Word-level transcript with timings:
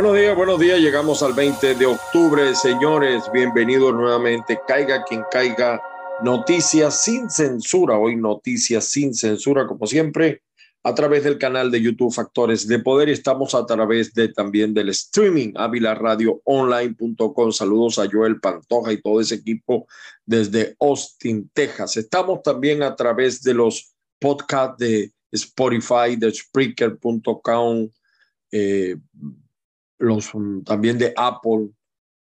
Buenos 0.00 0.16
días, 0.16 0.34
buenos 0.34 0.58
días. 0.58 0.80
Llegamos 0.80 1.22
al 1.22 1.34
20 1.34 1.74
de 1.74 1.84
octubre, 1.84 2.54
señores. 2.54 3.24
Bienvenidos 3.34 3.92
nuevamente. 3.92 4.58
Caiga 4.66 5.04
quien 5.04 5.24
caiga. 5.30 5.78
Noticias 6.22 7.04
sin 7.04 7.28
censura. 7.28 7.98
Hoy 7.98 8.16
noticias 8.16 8.86
sin 8.86 9.12
censura, 9.12 9.66
como 9.66 9.86
siempre, 9.86 10.40
a 10.82 10.94
través 10.94 11.22
del 11.22 11.36
canal 11.36 11.70
de 11.70 11.82
YouTube 11.82 12.14
Factores 12.14 12.66
de 12.66 12.78
Poder. 12.78 13.10
Estamos 13.10 13.54
a 13.54 13.66
través 13.66 14.14
de 14.14 14.28
también 14.28 14.72
del 14.72 14.88
streaming 14.88 15.52
avilaradioonline.com. 15.54 17.52
Saludos 17.52 17.98
a 17.98 18.08
Joel 18.10 18.40
Pantoja 18.40 18.94
y 18.94 19.02
todo 19.02 19.20
ese 19.20 19.34
equipo 19.34 19.86
desde 20.24 20.76
Austin, 20.80 21.50
Texas. 21.52 21.98
Estamos 21.98 22.42
también 22.42 22.82
a 22.82 22.96
través 22.96 23.42
de 23.42 23.52
los 23.52 23.92
podcasts 24.18 24.78
de 24.78 25.12
Spotify, 25.30 26.16
de 26.16 26.32
Spreaker.com. 26.32 27.90
los 30.00 30.34
mm, 30.34 30.62
también 30.62 30.98
de 30.98 31.12
Apple, 31.16 31.70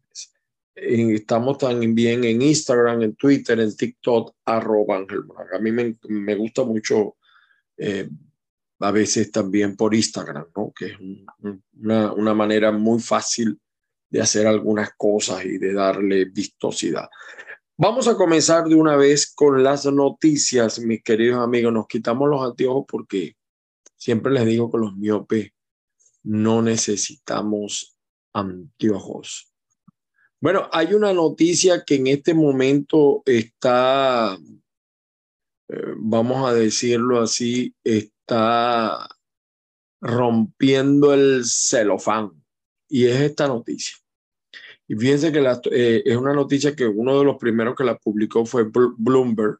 Estamos 0.75 1.57
también 1.57 2.25
en 2.25 2.41
Instagram, 2.41 3.03
en 3.03 3.15
Twitter, 3.15 3.59
en 3.61 3.75
TikTok, 3.75 4.35
arroba 4.43 4.97
Ángel 4.97 5.21
A 5.53 5.59
mí 5.59 5.71
me, 5.71 5.95
me 6.09 6.35
gusta 6.35 6.65
mucho, 6.65 7.15
eh, 7.77 8.09
a 8.79 8.91
veces 8.91 9.31
también 9.31 9.77
por 9.77 9.95
Instagram, 9.95 10.47
¿no? 10.55 10.73
que 10.77 10.87
es 10.87 10.97
una, 11.73 12.11
una 12.11 12.33
manera 12.33 12.73
muy 12.73 12.99
fácil 12.99 13.57
de 14.09 14.21
hacer 14.21 14.47
algunas 14.47 14.91
cosas 14.95 15.45
y 15.45 15.57
de 15.57 15.73
darle 15.73 16.25
vistosidad. 16.25 17.09
Vamos 17.77 18.07
a 18.07 18.15
comenzar 18.15 18.65
de 18.65 18.75
una 18.75 18.95
vez 18.95 19.33
con 19.33 19.61
las 19.61 19.85
noticias, 19.85 20.79
mis 20.79 21.03
queridos 21.03 21.39
amigos. 21.39 21.73
Nos 21.73 21.87
quitamos 21.87 22.29
los 22.29 22.41
anteojos 22.41 22.85
porque 22.87 23.35
siempre 23.97 24.31
les 24.31 24.45
digo 24.45 24.71
que 24.71 24.77
los 24.77 24.95
miopes 24.95 25.51
no 26.23 26.61
necesitamos 26.61 27.97
anteojos. 28.33 29.51
Bueno, 30.39 30.69
hay 30.71 30.93
una 30.93 31.11
noticia 31.11 31.83
que 31.85 31.95
en 31.95 32.07
este 32.07 32.33
momento 32.33 33.23
está, 33.25 34.37
eh, 35.67 35.93
vamos 35.97 36.47
a 36.47 36.53
decirlo 36.53 37.21
así, 37.21 37.73
está 37.83 39.09
rompiendo 40.01 41.13
el 41.13 41.43
celofán. 41.45 42.44
Y 42.87 43.05
es 43.05 43.19
esta 43.19 43.47
noticia. 43.47 43.97
Y 44.87 44.95
fíjense 44.95 45.31
que 45.31 45.39
eh, 45.71 46.03
es 46.05 46.17
una 46.17 46.33
noticia 46.33 46.75
que 46.75 46.85
uno 46.85 47.17
de 47.17 47.25
los 47.25 47.37
primeros 47.37 47.75
que 47.75 47.83
la 47.83 47.97
publicó 47.97 48.45
fue 48.45 48.69
Bloomberg. 48.97 49.57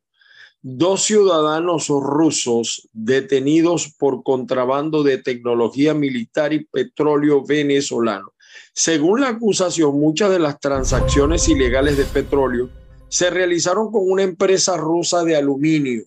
Dos 0.61 1.03
ciudadanos 1.03 1.89
rusos 1.89 2.87
detenidos 2.91 3.93
por 3.97 4.23
contrabando 4.23 5.03
de 5.03 5.19
tecnología 5.19 5.93
militar 5.93 6.53
y 6.53 6.65
petróleo 6.65 7.43
venezolano. 7.45 8.33
Según 8.73 9.21
la 9.21 9.29
acusación, 9.29 9.99
muchas 9.99 10.31
de 10.31 10.39
las 10.39 10.59
transacciones 10.59 11.47
ilegales 11.49 11.97
de 11.97 12.05
petróleo 12.05 12.69
se 13.09 13.29
realizaron 13.29 13.91
con 13.91 14.09
una 14.09 14.23
empresa 14.23 14.75
rusa 14.75 15.23
de 15.23 15.35
aluminio 15.35 16.03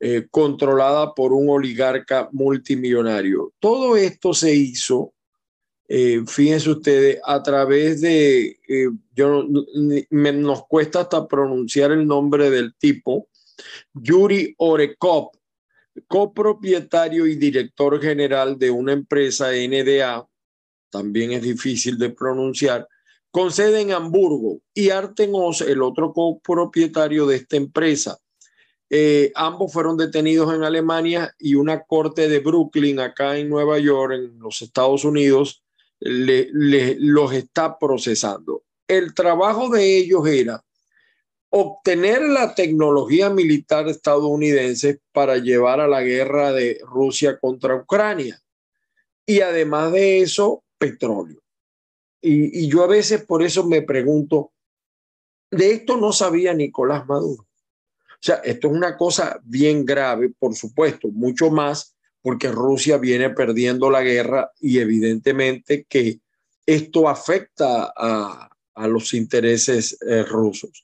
eh, 0.00 0.26
controlada 0.30 1.14
por 1.14 1.32
un 1.32 1.48
oligarca 1.48 2.28
multimillonario. 2.32 3.52
Todo 3.58 3.96
esto 3.96 4.34
se 4.34 4.54
hizo 4.54 5.14
eh, 5.88 6.22
fíjense 6.26 6.70
ustedes, 6.70 7.20
a 7.24 7.42
través 7.42 8.00
de, 8.00 8.58
eh, 8.68 8.90
yo, 9.14 9.44
nos 10.10 10.66
cuesta 10.66 11.00
hasta 11.00 11.28
pronunciar 11.28 11.92
el 11.92 12.06
nombre 12.06 12.50
del 12.50 12.74
tipo, 12.74 13.28
Yuri 13.94 14.54
Orekov, 14.58 15.30
copropietario 16.08 17.26
y 17.26 17.36
director 17.36 18.00
general 18.00 18.58
de 18.58 18.70
una 18.70 18.92
empresa 18.92 19.50
NDA, 19.52 20.26
también 20.90 21.32
es 21.32 21.42
difícil 21.42 21.98
de 21.98 22.10
pronunciar, 22.10 22.88
con 23.30 23.52
sede 23.52 23.80
en 23.80 23.92
Hamburgo, 23.92 24.60
y 24.74 24.90
Arten 24.90 25.32
el 25.66 25.82
otro 25.82 26.12
copropietario 26.12 27.26
de 27.26 27.36
esta 27.36 27.56
empresa. 27.56 28.18
Eh, 28.88 29.32
ambos 29.34 29.72
fueron 29.72 29.96
detenidos 29.96 30.54
en 30.54 30.62
Alemania 30.62 31.34
y 31.38 31.54
una 31.54 31.82
corte 31.82 32.28
de 32.28 32.38
Brooklyn, 32.38 33.00
acá 33.00 33.36
en 33.36 33.48
Nueva 33.48 33.78
York, 33.78 34.14
en 34.14 34.38
los 34.38 34.62
Estados 34.62 35.04
Unidos, 35.04 35.64
le, 36.00 36.96
los 36.98 37.32
está 37.32 37.78
procesando. 37.78 38.64
El 38.86 39.14
trabajo 39.14 39.68
de 39.68 39.96
ellos 39.96 40.26
era 40.26 40.62
obtener 41.50 42.22
la 42.22 42.54
tecnología 42.54 43.30
militar 43.30 43.88
estadounidense 43.88 45.00
para 45.12 45.38
llevar 45.38 45.80
a 45.80 45.88
la 45.88 46.02
guerra 46.02 46.52
de 46.52 46.80
Rusia 46.84 47.38
contra 47.38 47.76
Ucrania. 47.76 48.40
Y 49.24 49.40
además 49.40 49.92
de 49.92 50.20
eso, 50.20 50.64
petróleo. 50.78 51.40
Y, 52.20 52.64
y, 52.64 52.68
yo 52.68 52.84
a 52.84 52.86
veces 52.86 53.24
por 53.24 53.42
eso 53.42 53.64
me 53.64 53.82
pregunto, 53.82 54.52
de 55.50 55.72
esto 55.72 55.96
no 55.96 56.12
sabía 56.12 56.54
Nicolás 56.54 57.06
Maduro. 57.06 57.42
O 57.42 58.18
sea, 58.20 58.36
esto 58.36 58.68
es 58.68 58.74
una 58.74 58.96
cosa 58.96 59.40
bien 59.44 59.84
grave, 59.84 60.32
por 60.38 60.54
supuesto, 60.54 61.08
mucho 61.08 61.50
más 61.50 61.95
porque 62.26 62.50
Rusia 62.50 62.98
viene 62.98 63.30
perdiendo 63.30 63.88
la 63.88 64.02
guerra 64.02 64.50
y 64.58 64.80
evidentemente 64.80 65.86
que 65.88 66.18
esto 66.66 67.08
afecta 67.08 67.92
a, 67.96 68.50
los 68.88 69.14
intereses 69.14 69.96
eh, 70.04 70.24
rusos. 70.24 70.82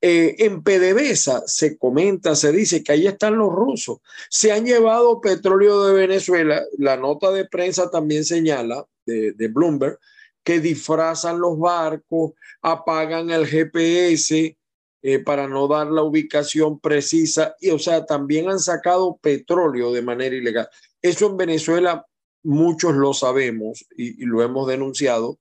Eh, 0.00 0.36
en 0.38 0.62
PDVSA 0.62 1.42
se 1.48 1.76
comenta, 1.76 2.36
se 2.36 2.52
dice 2.52 2.84
que 2.84 2.92
ahí 2.92 3.08
están 3.08 3.36
los 3.36 3.52
rusos. 3.52 3.98
Se 4.30 4.52
han 4.52 4.64
llevado 4.66 5.20
petróleo 5.20 5.84
de 5.84 5.94
Venezuela. 5.94 6.62
La 6.78 6.96
nota 6.96 7.32
de 7.32 7.44
prensa 7.44 7.90
también 7.90 8.24
señala, 8.24 8.86
de, 9.04 9.32
de 9.32 9.48
Bloomberg, 9.48 9.98
que 10.44 10.60
disfrazan 10.60 11.40
los 11.40 11.58
barcos, 11.58 12.34
apagan 12.62 13.30
el 13.30 13.48
GPS, 13.48 14.56
eh, 15.06 15.18
para 15.18 15.46
no 15.46 15.68
dar 15.68 15.88
la 15.88 16.02
ubicación 16.02 16.80
precisa 16.80 17.54
y 17.60 17.68
o 17.68 17.78
sea, 17.78 18.06
también 18.06 18.48
han 18.48 18.58
sacado 18.58 19.18
petróleo 19.18 19.92
de 19.92 20.00
manera 20.00 20.34
ilegal. 20.34 20.66
Eso 21.02 21.26
en 21.26 21.36
Venezuela 21.36 22.06
muchos 22.42 22.94
lo 22.94 23.12
sabemos 23.12 23.84
y, 23.94 24.24
lo 24.24 24.42
hemos 24.42 24.66
denunciado, 24.66 25.38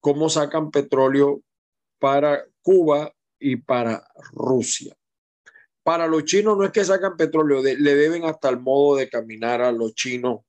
cómo 0.00 0.28
sacan 0.28 0.70
petróleo 0.70 1.40
para 1.98 2.44
Cuba 2.60 3.10
y 3.40 3.56
para 3.56 4.06
Rusia. 4.32 4.94
Para 5.82 6.08
los 6.08 6.24
chinos 6.24 6.58
no 6.58 6.66
es 6.66 6.70
que 6.70 6.84
sacan 6.84 7.16
petróleo, 7.16 7.62
le 7.62 7.94
deben 7.94 8.26
hasta 8.26 8.50
el 8.50 8.60
modo 8.60 8.96
de 8.98 9.08
caminar 9.08 9.62
a 9.62 9.72
los 9.72 9.94
chinos 9.94 10.40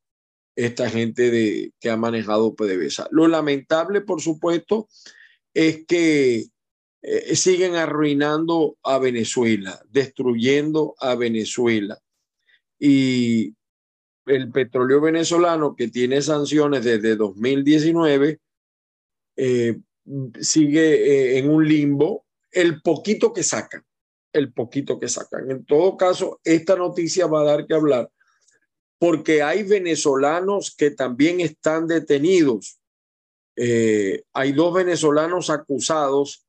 esta 0.57 0.89
gente 0.89 1.31
de, 1.31 1.71
que 1.79 1.89
ha 1.89 1.95
manejado 1.95 2.53
PDVSA. 2.53 3.07
Lo 3.11 3.29
lamentable, 3.29 4.01
por 4.01 4.19
supuesto, 4.19 4.89
es 5.53 5.85
que 5.85 6.47
eh, 7.09 7.37
siguen 7.37 7.75
arruinando 7.75 8.77
a 8.83 8.99
Venezuela, 8.99 9.81
destruyendo 9.89 10.93
a 10.99 11.15
Venezuela. 11.15 11.97
Y 12.77 13.55
el 14.25 14.51
petróleo 14.51 14.99
venezolano, 14.99 15.73
que 15.73 15.87
tiene 15.87 16.21
sanciones 16.21 16.83
desde 16.83 17.15
2019, 17.15 18.41
eh, 19.37 19.77
sigue 20.41 20.95
eh, 20.95 21.37
en 21.37 21.49
un 21.49 21.65
limbo. 21.65 22.25
El 22.51 22.81
poquito 22.81 23.31
que 23.31 23.43
sacan, 23.43 23.85
el 24.33 24.51
poquito 24.51 24.99
que 24.99 25.07
sacan. 25.07 25.49
En 25.49 25.63
todo 25.63 25.95
caso, 25.95 26.41
esta 26.43 26.75
noticia 26.75 27.25
va 27.27 27.39
a 27.39 27.45
dar 27.45 27.65
que 27.65 27.73
hablar 27.73 28.11
porque 28.99 29.43
hay 29.43 29.63
venezolanos 29.63 30.75
que 30.75 30.91
también 30.91 31.39
están 31.39 31.87
detenidos. 31.87 32.79
hay 33.55 34.51
dos 34.53 34.73
venezolanos 34.73 35.49
acusados 35.51 36.46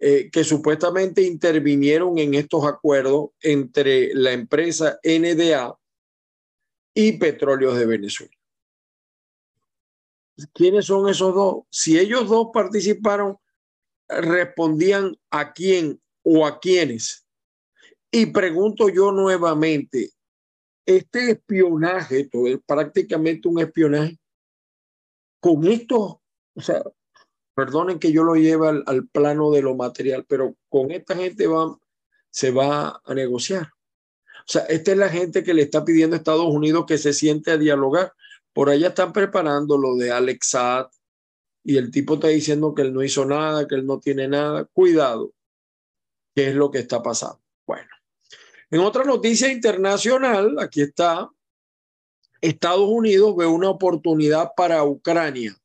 eh, 0.00 0.30
que 0.30 0.44
supuestamente 0.44 1.22
intervinieron 1.22 2.18
en 2.18 2.34
estos 2.34 2.64
acuerdos 2.64 3.30
entre 3.40 4.14
la 4.14 4.32
empresa 4.32 5.00
NDA 5.02 5.76
y 6.94 7.12
Petróleos 7.18 7.76
de 7.76 7.86
Venezuela. 7.86 8.32
¿Quiénes 10.52 10.86
son 10.86 11.08
esos 11.08 11.34
dos? 11.34 11.64
Si 11.70 11.98
ellos 11.98 12.28
dos 12.28 12.48
participaron, 12.52 13.38
respondían 14.08 15.16
a 15.30 15.52
quién 15.52 16.00
o 16.22 16.46
a 16.46 16.60
quiénes. 16.60 17.26
Y 18.10 18.26
pregunto 18.26 18.88
yo 18.88 19.10
nuevamente, 19.10 20.12
este 20.86 21.32
espionaje, 21.32 22.28
todo 22.28 22.46
es 22.46 22.58
prácticamente 22.64 23.48
un 23.48 23.58
espionaje, 23.58 24.16
con 25.40 25.66
esto, 25.66 26.22
o 26.54 26.60
sea, 26.60 26.82
perdonen 27.58 27.98
que 27.98 28.12
yo 28.12 28.22
lo 28.22 28.36
lleve 28.36 28.68
al, 28.68 29.08
plano 29.08 29.50
de 29.50 29.62
lo 29.62 29.74
material, 29.74 30.24
pero 30.28 30.54
con 30.68 30.92
esta 30.92 31.16
gente 31.16 31.48
se 32.30 32.52
va 32.52 33.02
a 33.04 33.14
negociar. 33.14 33.64
O 33.64 34.44
sea, 34.46 34.62
esta 34.66 34.92
es 34.92 34.96
la 34.96 35.08
gente 35.08 35.42
que 35.42 35.54
le 35.54 35.62
está 35.62 35.84
pidiendo 35.84 36.14
a 36.14 36.18
Estados 36.18 36.46
Unidos 36.46 36.84
que 36.86 36.98
se 36.98 37.12
siente 37.12 37.50
a 37.50 37.58
dialogar. 37.58 38.12
Por 38.52 38.70
allá 38.70 38.86
están 38.86 39.12
preparando 39.12 39.76
lo 39.76 39.96
de 39.96 40.12
Alex 40.12 40.56
y 41.64 41.76
el 41.76 41.90
tipo 41.90 42.14
está 42.14 42.28
diciendo 42.28 42.76
que 42.76 42.82
él 42.82 42.94
no 42.94 43.02
hizo 43.02 43.24
nada, 43.24 43.66
que 43.66 43.74
él 43.74 43.84
no 43.84 43.98
tiene 43.98 44.28
nada. 44.28 44.64
Cuidado, 44.72 45.32
¿qué 46.36 46.50
es 46.50 46.54
lo 46.54 46.70
que 46.70 46.78
está 46.78 47.02
pasando? 47.02 47.40
Bueno, 47.66 47.88
en 48.70 48.78
otra 48.82 49.02
noticia 49.02 49.50
internacional, 49.50 50.60
aquí 50.60 50.82
está, 50.82 51.28
Estados 52.40 52.88
Unidos 52.88 53.34
ve 53.34 53.46
una 53.46 53.68
oportunidad 53.68 54.52
para 54.56 54.84
Ucrania, 54.84 55.56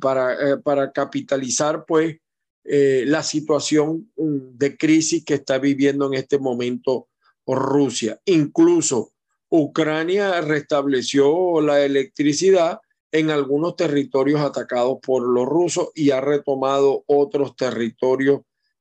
para, 0.00 0.60
para 0.62 0.92
capitalizar 0.92 1.84
pues 1.86 2.16
la 2.64 3.22
situación 3.22 4.10
mm, 4.16 4.56
de 4.56 4.76
crisis 4.76 5.24
que 5.24 5.34
está 5.34 5.58
viviendo 5.58 6.06
en 6.06 6.14
este 6.14 6.38
momento 6.38 7.08
Rusia. 7.46 8.20
Incluso 8.24 9.12
Ucrania 9.50 10.40
restableció 10.40 11.60
la 11.60 11.84
electricidad 11.84 12.80
en 13.12 13.30
algunos 13.30 13.76
territorios 13.76 14.40
atacados 14.40 14.98
por 15.00 15.22
los 15.22 15.46
rusos 15.46 15.90
y 15.94 16.10
ha 16.10 16.20
retomado 16.20 17.04
otros 17.06 17.54
territorios 17.54 18.40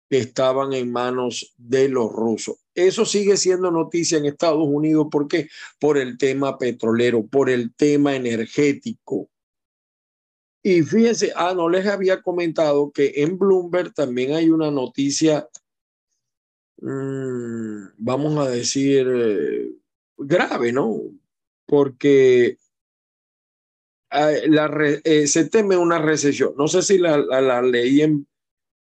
que 0.09 0.17
estaban 0.17 0.73
en 0.73 0.91
manos 0.91 1.53
de 1.57 1.89
los 1.89 2.11
rusos. 2.11 2.55
Eso 2.73 3.05
sigue 3.05 3.37
siendo 3.37 3.69
noticia 3.69 4.17
en 4.17 4.25
Estados 4.25 4.67
Unidos. 4.67 5.07
¿Por 5.11 5.27
qué? 5.27 5.49
Por 5.79 5.99
el 5.99 6.17
tema 6.17 6.57
petrolero, 6.57 7.25
por 7.27 7.49
el 7.49 7.75
tema 7.75 8.15
energético. 8.15 9.29
Y 10.63 10.81
fíjense, 10.81 11.33
ah, 11.35 11.53
no 11.53 11.67
les 11.67 11.85
había 11.85 12.21
comentado 12.21 12.91
que 12.91 13.11
en 13.17 13.37
Bloomberg 13.37 13.93
también 13.93 14.33
hay 14.33 14.49
una 14.49 14.71
noticia, 14.71 15.49
mmm, 16.77 17.87
vamos 17.97 18.37
a 18.37 18.49
decir, 18.49 19.05
eh, 19.13 19.71
grave, 20.17 20.71
¿no? 20.71 21.01
Porque 21.65 22.57
la 24.09 24.71
eh, 25.03 25.27
se 25.27 25.49
teme 25.49 25.75
una 25.75 25.99
recesión. 25.99 26.53
No 26.57 26.67
sé 26.67 26.81
si 26.81 26.97
la, 26.97 27.17
la, 27.17 27.61
leí 27.61 28.01
en, 28.01 28.27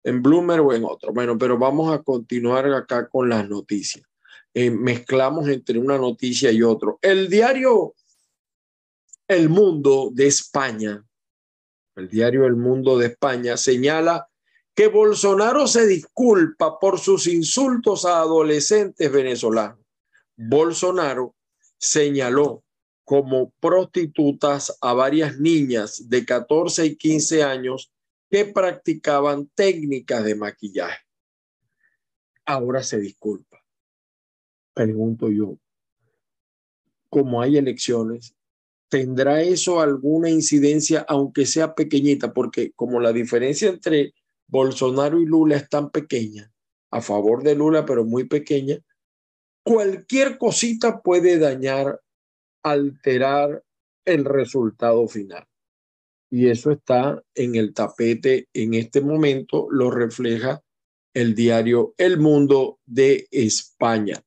en 0.04 0.22
Bloomer 0.22 0.60
o 0.60 0.72
en 0.72 0.84
otro. 0.84 1.12
Bueno, 1.12 1.36
pero 1.38 1.58
vamos 1.58 1.92
a 1.92 2.02
continuar 2.02 2.66
acá 2.72 3.08
con 3.08 3.28
las 3.28 3.48
noticias. 3.48 4.04
Eh, 4.54 4.70
mezclamos 4.70 5.48
entre 5.48 5.78
una 5.78 5.96
noticia 5.96 6.52
y 6.52 6.62
otro. 6.62 6.98
El 7.00 7.28
diario 7.28 7.94
El 9.26 9.48
Mundo 9.48 10.10
de 10.12 10.26
España, 10.26 11.02
el 11.96 12.08
diario 12.08 12.46
El 12.46 12.56
Mundo 12.56 12.98
de 12.98 13.06
España, 13.06 13.56
señala 13.56 14.28
que 14.74 14.88
Bolsonaro 14.88 15.66
se 15.66 15.86
disculpa 15.86 16.78
por 16.78 16.98
sus 16.98 17.26
insultos 17.26 18.04
a 18.04 18.20
adolescentes 18.20 19.12
venezolanos. 19.12 19.78
Bolsonaro 20.36 21.34
señaló 21.78 22.64
como 23.04 23.52
prostitutas 23.60 24.78
a 24.80 24.94
varias 24.94 25.38
niñas 25.38 26.08
de 26.08 26.24
14 26.24 26.86
y 26.86 26.96
15 26.96 27.42
años 27.42 27.92
que 28.30 28.46
practicaban 28.46 29.50
técnicas 29.54 30.24
de 30.24 30.34
maquillaje. 30.34 31.04
Ahora 32.46 32.82
se 32.82 32.98
disculpa. 32.98 33.62
Pregunto 34.72 35.28
yo, 35.28 35.58
como 37.10 37.42
hay 37.42 37.58
elecciones, 37.58 38.34
¿tendrá 38.92 39.40
eso 39.40 39.80
alguna 39.80 40.28
incidencia, 40.28 41.06
aunque 41.08 41.46
sea 41.46 41.74
pequeñita? 41.74 42.34
Porque 42.34 42.72
como 42.72 43.00
la 43.00 43.14
diferencia 43.14 43.70
entre 43.70 44.12
Bolsonaro 44.46 45.18
y 45.18 45.24
Lula 45.24 45.56
es 45.56 45.66
tan 45.70 45.88
pequeña, 45.88 46.52
a 46.90 47.00
favor 47.00 47.42
de 47.42 47.54
Lula, 47.54 47.86
pero 47.86 48.04
muy 48.04 48.24
pequeña, 48.24 48.78
cualquier 49.64 50.36
cosita 50.36 51.00
puede 51.00 51.38
dañar 51.38 52.02
alterar 52.62 53.64
el 54.04 54.26
resultado 54.26 55.08
final. 55.08 55.46
Y 56.30 56.48
eso 56.48 56.70
está 56.70 57.22
en 57.34 57.54
el 57.54 57.72
tapete 57.72 58.48
en 58.52 58.74
este 58.74 59.00
momento, 59.00 59.68
lo 59.70 59.90
refleja 59.90 60.62
el 61.14 61.34
diario 61.34 61.94
El 61.96 62.18
Mundo 62.18 62.78
de 62.84 63.26
España. 63.30 64.22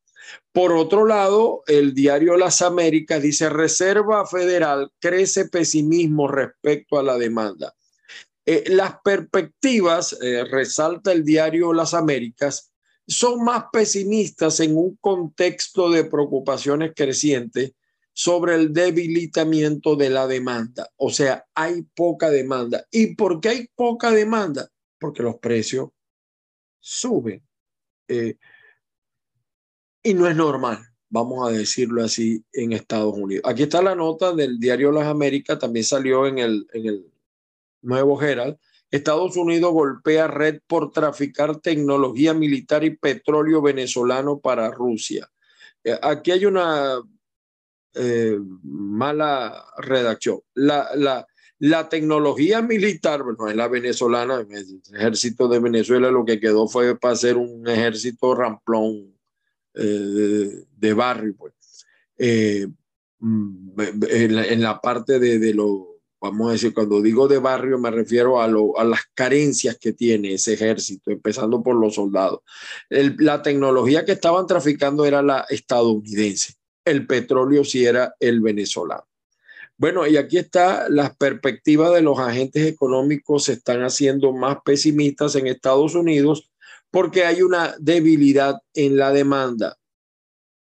Por 0.55 0.71
otro 0.71 1.05
lado, 1.05 1.63
el 1.67 1.93
diario 1.93 2.37
Las 2.37 2.61
Américas 2.61 3.21
dice, 3.21 3.49
Reserva 3.49 4.25
Federal 4.25 4.89
crece 5.01 5.49
pesimismo 5.49 6.29
respecto 6.29 6.97
a 6.97 7.03
la 7.03 7.17
demanda. 7.17 7.75
Eh, 8.45 8.63
las 8.67 8.95
perspectivas, 9.03 10.17
eh, 10.21 10.45
resalta 10.45 11.11
el 11.11 11.25
diario 11.25 11.73
Las 11.73 11.93
Américas, 11.93 12.71
son 13.05 13.43
más 13.43 13.65
pesimistas 13.69 14.61
en 14.61 14.77
un 14.77 14.95
contexto 15.01 15.89
de 15.89 16.05
preocupaciones 16.05 16.93
crecientes 16.95 17.73
sobre 18.13 18.55
el 18.55 18.71
debilitamiento 18.71 19.97
de 19.97 20.09
la 20.09 20.25
demanda. 20.25 20.89
O 20.95 21.09
sea, 21.09 21.45
hay 21.53 21.81
poca 21.93 22.29
demanda. 22.29 22.85
¿Y 22.91 23.15
por 23.15 23.41
qué 23.41 23.49
hay 23.49 23.67
poca 23.75 24.09
demanda? 24.09 24.69
Porque 24.99 25.21
los 25.21 25.35
precios 25.35 25.89
suben. 26.79 27.45
Eh, 28.07 28.37
y 30.05 30.13
no 30.13 30.27
es 30.27 30.35
normal, 30.35 30.77
vamos 31.09 31.49
a 31.49 31.51
decirlo 31.51 32.03
así, 32.03 32.43
en 32.53 32.73
Estados 32.73 33.15
Unidos. 33.17 33.43
Aquí 33.43 33.63
está 33.63 33.81
la 33.81 33.95
nota 33.95 34.33
del 34.33 34.59
diario 34.59 34.91
Las 34.91 35.07
Américas, 35.07 35.57
también 35.57 35.83
salió 35.83 36.27
en 36.27 36.37
el, 36.37 36.67
en 36.73 36.85
el 36.85 37.05
Nuevo 37.81 38.21
Herald. 38.21 38.57
Estados 38.91 39.35
Unidos 39.35 39.73
golpea 39.73 40.27
red 40.27 40.59
por 40.67 40.91
traficar 40.91 41.59
tecnología 41.59 42.35
militar 42.35 42.83
y 42.83 42.95
petróleo 42.95 43.63
venezolano 43.63 44.39
para 44.39 44.69
Rusia. 44.69 45.27
Eh, 45.83 45.97
aquí 46.03 46.31
hay 46.31 46.45
una 46.45 47.01
eh, 47.95 48.37
mala 48.61 49.65
redacción. 49.79 50.39
La, 50.53 50.89
la, 50.93 51.25
la 51.57 51.89
tecnología 51.89 52.61
militar, 52.61 53.23
bueno, 53.23 53.49
es 53.49 53.55
la 53.55 53.67
venezolana, 53.67 54.45
el 54.47 54.81
ejército 54.93 55.47
de 55.47 55.57
Venezuela 55.57 56.11
lo 56.11 56.23
que 56.23 56.39
quedó 56.39 56.67
fue 56.67 56.95
para 56.95 57.15
hacer 57.15 57.37
un 57.37 57.67
ejército 57.67 58.35
ramplón 58.35 59.14
eh, 59.75 60.63
de, 60.75 60.93
barrio, 60.93 61.35
pues. 61.37 61.53
Eh, 62.17 62.67
mm, 63.19 63.81
en, 64.09 64.61
la, 64.61 64.79
parte 64.79 65.19
de, 65.19 65.53
lo, 65.53 65.99
vamos 66.21 66.49
a 66.49 66.51
decir, 66.53 66.73
cuando 66.73 67.01
digo 67.01 67.27
de 67.27 67.39
barrio 67.39 67.77
me 67.77 67.91
refiero 67.91 68.41
a, 68.41 68.47
lo, 68.47 68.77
a 68.79 68.83
las 68.83 69.01
carencias 69.13 69.77
que 69.79 69.93
tiene 69.93 70.33
ese 70.33 70.53
ejército, 70.53 71.11
empezando 71.11 71.61
por 71.61 71.75
los 71.75 71.95
soldados. 71.95 72.41
la 72.89 73.41
tecnología 73.41 74.05
que 74.05 74.13
estaban 74.13 74.47
traficando 74.47 75.05
era 75.05 75.21
la 75.21 75.45
estadounidense 75.49 76.55
el 76.85 77.07
petróleo 77.07 77.63
si 77.63 77.83
era 77.83 78.15
el 78.19 78.39
venezolano. 78.39 79.05
Bueno, 79.77 80.07
y 80.07 80.15
aquí 80.15 80.37
está 80.37 80.87
las 80.87 81.17
perspectivas 81.17 81.93
de 81.93 82.01
los 82.01 82.17
agentes 82.17 82.65
económicos 82.65 83.45
se 83.45 83.53
están 83.53 83.81
haciendo 83.81 84.31
más 84.31 84.59
pesimistas 84.63 85.35
en 85.35 85.47
Estados 85.47 85.95
Unidos 85.95 86.49
porque 86.95 87.25
hay 87.25 87.41
una 87.41 87.75
debilidad 87.77 88.55
en 88.73 88.95
la 88.95 89.11
demanda 89.11 89.77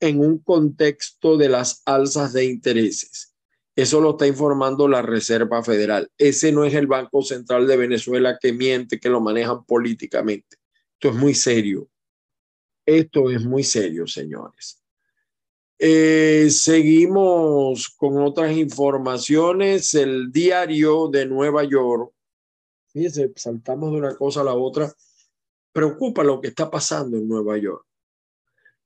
en 0.01 0.19
un 0.19 0.41
contexto 0.41 1.37
de 1.37 1.49
las 1.49 1.83
alzas 1.85 2.33
de 2.33 2.47
intereses. 2.47 3.37
Eso 3.77 4.01
lo 4.01 4.11
está 4.11 4.27
informando 4.27 4.89
la 4.89 5.03
Reserva 5.03 5.63
Federal. 5.63 6.11
Ese 6.19 6.51
no 6.51 6.65
es 6.65 6.75
el 6.75 6.89
Banco 6.89 7.23
Central 7.23 7.69
de 7.69 7.77
Venezuela 7.77 8.41
que 8.43 8.53
miente, 8.53 8.99
que 8.99 9.09
lo 9.09 9.21
manejan 9.21 9.65
políticamente. 9.67 10.57
Esto 10.95 11.11
es 11.11 11.15
muy 11.15 11.33
serio. 11.33 11.89
Esto 12.85 13.31
es 13.31 13.45
muy 13.45 13.63
serio, 13.63 14.09
señores. 14.09 14.83
Eh, 15.79 16.49
seguimos 16.51 17.89
con 17.89 18.21
otras 18.21 18.57
informaciones. 18.57 19.95
El 19.95 20.33
diario 20.33 21.07
de 21.07 21.25
Nueva 21.25 21.63
York, 21.63 22.13
fíjense, 22.89 23.33
saltamos 23.37 23.93
de 23.93 23.99
una 23.99 24.17
cosa 24.17 24.41
a 24.41 24.45
la 24.45 24.55
otra. 24.55 24.93
Preocupa 25.77 26.25
lo 26.25 26.41
que 26.41 26.49
está 26.49 26.71
pasando 26.71 27.19
en 27.19 27.29
Nueva 27.29 27.59
York. 27.59 27.85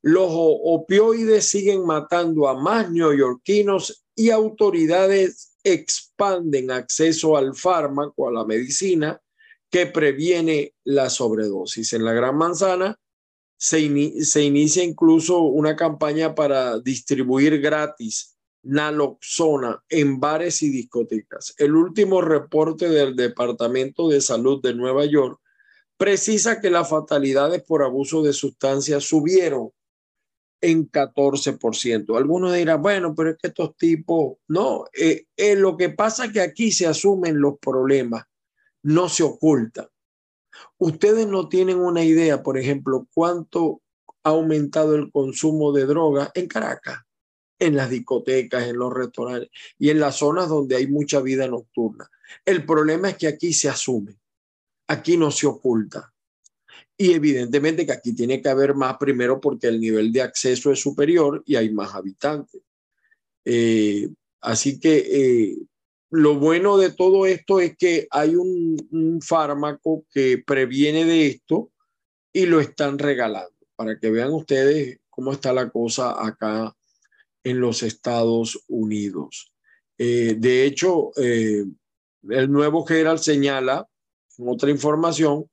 Los 0.02 0.26
opioides 0.28 1.48
siguen 1.48 1.86
matando 1.86 2.48
a 2.48 2.60
más 2.60 2.90
neoyorquinos 2.90 4.04
y 4.16 4.30
autoridades 4.30 5.52
expanden 5.62 6.72
acceso 6.72 7.36
al 7.36 7.54
fármaco, 7.54 8.26
a 8.26 8.32
la 8.32 8.44
medicina 8.44 9.20
que 9.70 9.86
previene 9.86 10.74
la 10.82 11.08
sobredosis. 11.10 11.92
En 11.92 12.04
la 12.04 12.12
Gran 12.12 12.36
Manzana, 12.36 12.98
se, 13.56 13.78
inicia 13.78 14.82
incluso 14.82 15.42
una 15.42 15.76
campaña 15.76 16.34
para 16.34 16.80
distribuir 16.80 17.60
gratis 17.60 18.36
naloxona 18.64 19.80
en 19.88 20.18
bares 20.18 20.60
y 20.62 20.70
discotecas. 20.70 21.54
El 21.56 21.76
último 21.76 22.20
reporte 22.20 22.88
del 22.88 23.14
Departamento 23.14 24.08
de 24.08 24.20
Salud 24.20 24.60
de 24.60 24.74
Nueva 24.74 25.04
York 25.04 25.38
precisa 26.00 26.62
que 26.62 26.70
las 26.70 26.88
fatalidades 26.88 27.62
por 27.62 27.82
abuso 27.82 28.22
de 28.22 28.32
sustancias 28.32 29.04
subieron 29.04 29.70
en 30.62 30.90
14%. 30.90 32.16
Algunos 32.16 32.54
dirán, 32.54 32.80
bueno, 32.80 33.14
pero 33.14 33.30
es 33.30 33.36
que 33.36 33.48
estos 33.48 33.76
tipos, 33.76 34.38
no, 34.48 34.86
eh, 34.98 35.26
eh, 35.36 35.56
lo 35.56 35.76
que 35.76 35.90
pasa 35.90 36.24
es 36.24 36.32
que 36.32 36.40
aquí 36.40 36.72
se 36.72 36.86
asumen 36.86 37.38
los 37.38 37.58
problemas, 37.58 38.24
no 38.82 39.10
se 39.10 39.24
ocultan. 39.24 39.88
Ustedes 40.78 41.26
no 41.26 41.50
tienen 41.50 41.78
una 41.78 42.02
idea, 42.02 42.42
por 42.42 42.56
ejemplo, 42.56 43.06
cuánto 43.12 43.82
ha 44.22 44.30
aumentado 44.30 44.94
el 44.94 45.12
consumo 45.12 45.70
de 45.70 45.84
drogas 45.84 46.30
en 46.32 46.48
Caracas 46.48 47.00
en 47.58 47.76
las 47.76 47.90
discotecas, 47.90 48.66
en 48.66 48.78
los 48.78 48.90
restaurantes 48.90 49.50
y 49.78 49.90
en 49.90 50.00
las 50.00 50.16
zonas 50.16 50.48
donde 50.48 50.76
hay 50.76 50.86
mucha 50.86 51.20
vida 51.20 51.46
nocturna. 51.46 52.08
El 52.46 52.64
problema 52.64 53.10
es 53.10 53.18
que 53.18 53.26
aquí 53.26 53.52
se 53.52 53.68
asume, 53.68 54.19
aquí 54.90 55.16
no 55.16 55.30
se 55.30 55.46
oculta. 55.46 56.12
Y 56.96 57.12
evidentemente 57.12 57.86
que 57.86 57.92
aquí 57.92 58.12
tiene 58.12 58.42
que 58.42 58.48
haber 58.48 58.74
más, 58.74 58.96
primero 58.98 59.40
porque 59.40 59.68
el 59.68 59.80
nivel 59.80 60.12
de 60.12 60.22
acceso 60.22 60.72
es 60.72 60.80
superior 60.80 61.42
y 61.46 61.54
hay 61.54 61.70
más 61.70 61.94
habitantes. 61.94 62.60
Eh, 63.44 64.08
así 64.40 64.80
que 64.80 64.96
eh, 64.98 65.56
lo 66.10 66.34
bueno 66.34 66.76
de 66.76 66.90
todo 66.90 67.24
esto 67.24 67.60
es 67.60 67.76
que 67.76 68.08
hay 68.10 68.34
un, 68.34 69.20
fármaco 69.22 70.04
que 70.10 70.42
previene 70.44 71.04
de 71.04 71.28
esto 71.28 71.70
y 72.32 72.46
lo 72.46 72.60
están 72.60 72.98
regalando 72.98 73.54
para 73.76 73.98
que 73.98 74.10
vean 74.10 74.32
ustedes 74.32 74.98
cómo 75.08 75.32
está 75.32 75.52
la 75.52 75.70
cosa 75.70 76.26
acá 76.26 76.74
en 77.44 77.60
los 77.60 77.82
Estados 77.84 78.64
Unidos. 78.66 79.52
Eh, 79.96 80.34
de 80.36 80.64
hecho, 80.64 81.12
el 81.16 82.50
nuevo 82.50 82.84
general 82.84 83.18
señala, 83.18 83.89
otra 84.48 84.70
información, 84.70 85.50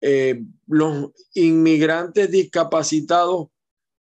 eh, 0.00 0.42
los 0.66 1.10
inmigrantes 1.34 2.30
discapacitados 2.30 3.48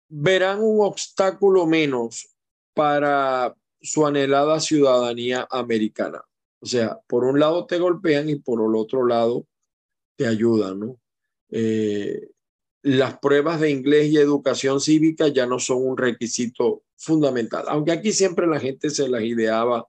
verán 0.09 0.61
un 0.63 0.85
obstáculo 0.85 1.67
menos 1.67 2.29
para 2.75 3.55
su 3.81 4.07
anhelada 4.07 4.61
ciudadanía 4.61 5.47
americana. 5.51 6.23
O 6.61 6.67
sea, 6.67 6.99
por 7.07 7.25
un 7.25 7.39
lado 7.39 7.67
te 7.67 7.79
golpean 7.79 8.29
y 8.29 8.37
por 8.37 8.61
el 8.61 8.75
otro 8.75 9.07
lado 9.07 9.47
te 10.17 10.27
ayudan, 10.27 10.81
¿no? 10.81 10.99
las 12.83 13.19
pruebas 13.19 13.61
de 13.61 13.71
inglés 13.71 14.09
y 14.09 14.19
educación 14.19 14.81
cívica 14.81 15.29
ya 15.29 15.47
no 15.47 15.59
son 15.59 15.87
un 15.87 15.97
requisito 15.97 16.83
fundamental, 16.97 17.65
aunque 17.69 17.93
aquí 17.93 18.13
siempre 18.13 18.47
la 18.47 18.61
gente 18.61 18.91
se 18.91 19.09
las 19.09 19.23
ideaba 19.23 19.87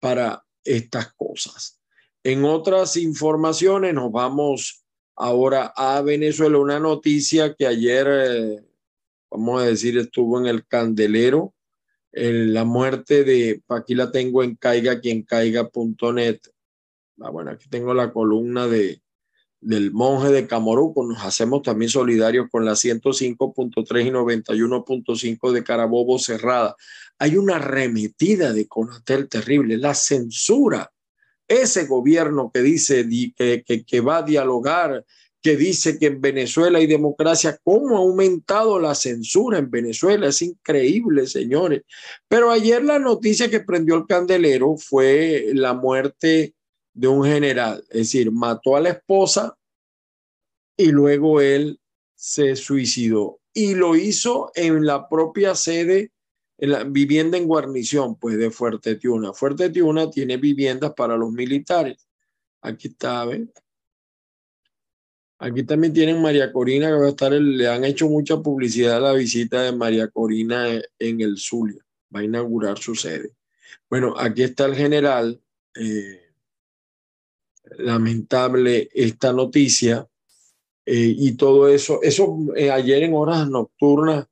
para 0.00 0.44
estas 0.64 1.12
cosas. 1.14 1.78
En 2.24 2.44
otras 2.44 2.96
informaciones 2.96 3.94
nos 3.94 4.12
vamos 4.12 4.84
ahora 5.16 5.72
a 5.76 6.00
Venezuela, 6.02 6.58
una 6.58 6.78
noticia 6.78 7.54
que 7.54 7.66
ayer, 7.66 8.06
eh, 8.08 8.64
vamos 9.30 9.62
a 9.62 9.66
decir, 9.66 9.98
estuvo 9.98 10.38
en 10.40 10.46
el 10.46 10.66
candelero, 10.66 11.54
la 12.12 12.64
muerte 12.64 13.24
de, 13.24 13.62
aquí 13.68 13.94
la 13.94 14.12
tengo 14.12 14.42
en 14.42 14.54
caiga 14.56 15.00
quien 15.00 15.22
caiga.net. 15.22 16.40
Ah, 17.20 17.30
bueno, 17.30 17.50
aquí 17.52 17.68
tengo 17.70 17.94
la 17.94 18.12
columna 18.12 18.68
de, 18.68 19.00
del 19.62 19.92
monje 19.92 20.30
de 20.30 20.46
Camoruco. 20.46 21.04
Nos 21.04 21.24
hacemos 21.24 21.62
también 21.62 21.88
solidarios 21.88 22.48
con 22.50 22.64
la 22.64 22.72
105.3 22.72 24.06
y 24.06 24.10
91.5 24.10 25.52
de 25.52 25.64
Carabobo 25.64 26.18
cerrada. 26.18 26.76
Hay 27.18 27.36
una 27.36 27.58
remetida 27.58 28.52
de 28.52 28.66
Conatel 28.66 29.28
terrible, 29.28 29.78
la 29.78 29.94
censura. 29.94 30.92
Ese 31.52 31.84
gobierno 31.84 32.50
que 32.52 32.62
dice 32.62 33.06
que, 33.36 34.00
va 34.00 34.18
a 34.18 34.22
dialogar, 34.22 35.04
que 35.42 35.54
dice 35.54 35.98
que 35.98 36.06
en 36.06 36.18
Venezuela 36.18 36.78
hay 36.78 36.86
democracia, 36.86 37.58
¿cómo 37.62 37.96
ha 37.96 37.98
aumentado 37.98 38.80
la 38.80 38.94
censura 38.94 39.58
en 39.58 39.70
Venezuela? 39.70 40.28
Es 40.28 40.40
increíble, 40.40 41.26
señores. 41.26 41.82
Pero 42.26 42.50
ayer 42.50 42.82
la 42.82 42.98
noticia 42.98 43.50
que 43.50 43.60
prendió 43.60 43.96
el 43.96 44.06
candelero 44.06 44.76
fue 44.78 45.50
la 45.52 45.74
muerte 45.74 46.54
de 46.94 47.08
un 47.08 47.22
general, 47.24 47.84
es 47.90 47.98
decir, 47.98 48.32
mató 48.32 48.74
a 48.74 48.80
la 48.80 48.88
esposa 48.88 49.54
y 50.74 50.86
luego 50.86 51.42
él 51.42 51.78
se 52.14 52.56
suicidó. 52.56 53.40
Y 53.52 53.74
lo 53.74 53.94
hizo 53.94 54.52
en 54.54 54.86
la 54.86 55.06
propia 55.06 55.54
sede, 55.54 56.12
vivienda 56.86 57.36
en 57.36 57.46
guarnición, 57.46 58.16
pues 58.16 58.38
de 58.38 58.50
Fuerte 58.50 58.94
Tiuna. 58.96 59.32
Fuerte 59.32 59.70
Tiuna 59.70 60.10
tiene 60.10 60.36
viviendas 60.36 60.92
para 60.94 61.16
los 61.16 61.32
militares. 61.32 62.06
Aquí 62.60 62.88
está, 62.88 63.24
¿ven? 63.24 63.52
Aquí 65.38 65.64
también 65.64 65.92
tienen 65.92 66.22
María 66.22 66.52
Corina, 66.52 66.86
que 66.86 66.92
va 66.92 67.06
a 67.06 67.10
estar, 67.10 67.32
le 67.32 67.68
han 67.68 67.84
hecho 67.84 68.08
mucha 68.08 68.40
publicidad 68.40 68.98
a 68.98 69.00
la 69.00 69.12
visita 69.12 69.62
de 69.62 69.72
María 69.72 70.06
Corina 70.08 70.68
en 70.98 71.20
el 71.20 71.36
Zulia. 71.38 71.84
Va 72.14 72.20
a 72.20 72.24
inaugurar 72.24 72.78
su 72.78 72.94
sede. 72.94 73.32
Bueno, 73.90 74.14
aquí 74.16 74.44
está 74.44 74.66
el 74.66 74.76
general. 74.76 75.40
Eh, 75.74 76.22
lamentable 77.78 78.88
esta 78.92 79.32
noticia 79.32 80.06
eh, 80.84 81.14
y 81.16 81.32
todo 81.32 81.68
eso. 81.68 82.00
Eso 82.02 82.38
eh, 82.56 82.70
ayer 82.70 83.02
en 83.02 83.14
horas 83.14 83.48
nocturnas 83.48 84.26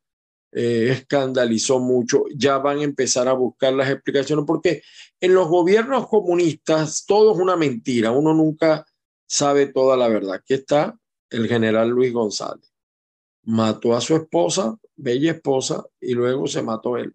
eh, 0.53 0.89
escandalizó 0.91 1.79
mucho. 1.79 2.25
Ya 2.35 2.59
van 2.59 2.79
a 2.79 2.85
empezar 2.85 3.29
a 3.29 3.33
buscar 3.33 3.73
las 3.73 3.91
explicaciones 3.91 4.45
porque 4.47 4.83
en 5.21 5.35
los 5.35 5.49
gobiernos 5.49 6.09
comunistas 6.09 7.05
todo 7.07 7.33
es 7.33 7.39
una 7.39 7.57
mentira. 7.57 8.11
Uno 8.11 8.35
nunca 8.35 8.85
sabe 9.27 9.67
toda 9.67 9.97
la 9.97 10.09
verdad. 10.09 10.35
Aquí 10.35 10.55
está 10.55 10.99
el 11.31 11.47
general 11.47 11.89
Luis 11.89 12.13
González. 12.13 12.73
Mató 13.45 13.95
a 13.95 14.01
su 14.01 14.17
esposa, 14.17 14.77
bella 14.97 15.33
esposa, 15.33 15.85
y 16.01 16.15
luego 16.15 16.47
se 16.47 16.63
mató 16.63 16.97
él. 16.97 17.15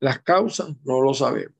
Las 0.00 0.22
causas 0.22 0.70
no 0.84 1.00
lo 1.00 1.12
sabemos. 1.12 1.54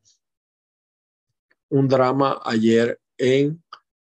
Un 1.69 1.89
drama 1.89 2.41
ayer 2.45 3.01
en 3.19 3.63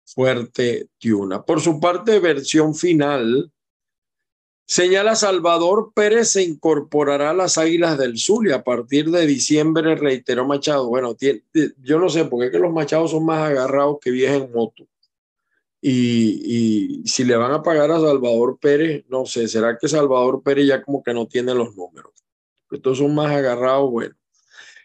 Fuerte 0.06 0.90
Tiuna. 0.98 1.44
Por 1.44 1.62
su 1.62 1.80
parte, 1.80 2.20
versión 2.20 2.74
final, 2.76 3.52
señala 4.68 5.16
Salvador 5.16 5.92
Pérez 5.96 6.30
se 6.30 6.44
incorporará 6.44 7.32
a 7.32 7.34
las 7.34 7.58
Águilas 7.58 7.98
del 7.98 8.20
Zulia 8.20 8.58
a 8.58 8.64
partir 8.64 9.10
de 9.10 9.26
diciembre, 9.26 9.96
reiteró 9.96 10.46
Machado. 10.46 10.88
Bueno, 10.88 11.16
yo 11.82 12.00
no 12.00 12.10
sé, 12.10 12.26
porque 12.26 12.48
es 12.48 12.52
que 12.52 12.60
los 12.60 12.72
Machados 12.72 13.12
son 13.12 13.26
más 13.26 13.50
agarrados 13.50 13.98
que 14.00 14.12
viajan 14.12 14.44
en 14.44 14.52
moto. 14.52 14.88
Y, 15.82 17.02
y, 17.02 17.08
si 17.08 17.24
le 17.24 17.36
van 17.36 17.52
a 17.52 17.64
pagar 17.64 17.92
a 17.92 18.00
Salvador 18.00 18.60
Pérez, 18.60 19.06
no 19.10 19.26
sé, 19.26 19.48
¿será 19.48 19.78
que 19.78 19.88
Salvador 19.88 20.44
Pérez 20.44 20.68
ya 20.68 20.84
como 20.84 21.02
que 21.02 21.14
no 21.14 21.28
tiene 21.28 21.54
los 21.54 21.76
números? 21.76 22.12
Estos 22.70 22.98
son 22.98 23.16
más 23.16 23.32
agarrados, 23.32 23.90
bueno. 23.90 24.16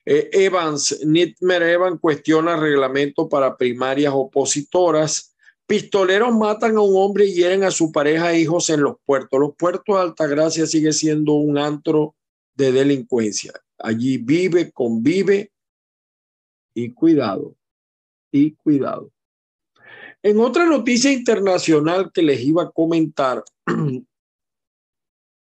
Eh, 0.05 0.31
Evans, 0.33 1.01
Nitmer 1.05 1.63
Evans 1.63 2.01
cuestiona 2.01 2.57
reglamento 2.57 3.29
para 3.29 3.57
primarias 3.57 4.13
opositoras. 4.15 5.32
Pistoleros 5.73 6.37
matan 6.37 6.77
a 6.77 6.83
un 6.83 6.95
hombre 6.97 7.25
y 7.25 7.33
hieren 7.33 7.65
a 7.65 7.71
su 7.71 7.91
pareja 7.91 8.31
e 8.31 8.41
hijos 8.41 8.69
en 8.69 8.83
los 8.83 8.97
puertos. 9.07 9.41
Los 9.41 9.57
puertos 9.57 9.97
de 9.97 10.03
Altagracia 10.03 10.67
sigue 10.67 10.93
siendo 10.93 11.33
un 11.33 11.57
antro 11.57 12.15
de 12.55 12.73
delincuencia. 12.73 13.55
Allí 13.79 14.19
vive, 14.19 14.71
convive 14.71 15.51
y 16.75 16.93
cuidado, 16.93 17.57
y 18.31 18.53
cuidado. 18.53 19.11
En 20.23 20.41
otra 20.41 20.67
noticia 20.67 21.11
internacional 21.11 22.13
que 22.13 22.21
les 22.21 22.43
iba 22.43 22.65
a 22.65 22.71
comentar, 22.71 23.43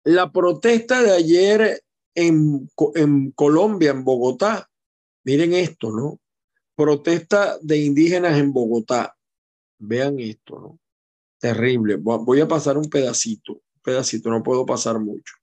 la 0.05 0.31
protesta 0.31 1.03
de 1.03 1.11
ayer 1.11 1.83
en, 2.15 2.69
en 2.95 3.31
Colombia, 3.31 3.91
en 3.91 4.05
Bogotá. 4.05 4.69
Miren 5.25 5.51
esto, 5.51 5.91
¿no? 5.91 6.21
Protesta 6.73 7.57
de 7.61 7.79
indígenas 7.79 8.39
en 8.39 8.53
Bogotá. 8.53 9.13
Vean 9.81 10.19
esto, 10.19 10.59
¿no? 10.59 10.79
Terrible. 11.39 11.95
Voy 11.95 12.39
a 12.39 12.47
pasar 12.47 12.77
un 12.77 12.89
pedacito, 12.89 13.53
un 13.53 13.81
pedacito, 13.83 14.29
no 14.29 14.43
puedo 14.43 14.65
pasar 14.65 14.99
mucho. 14.99 15.33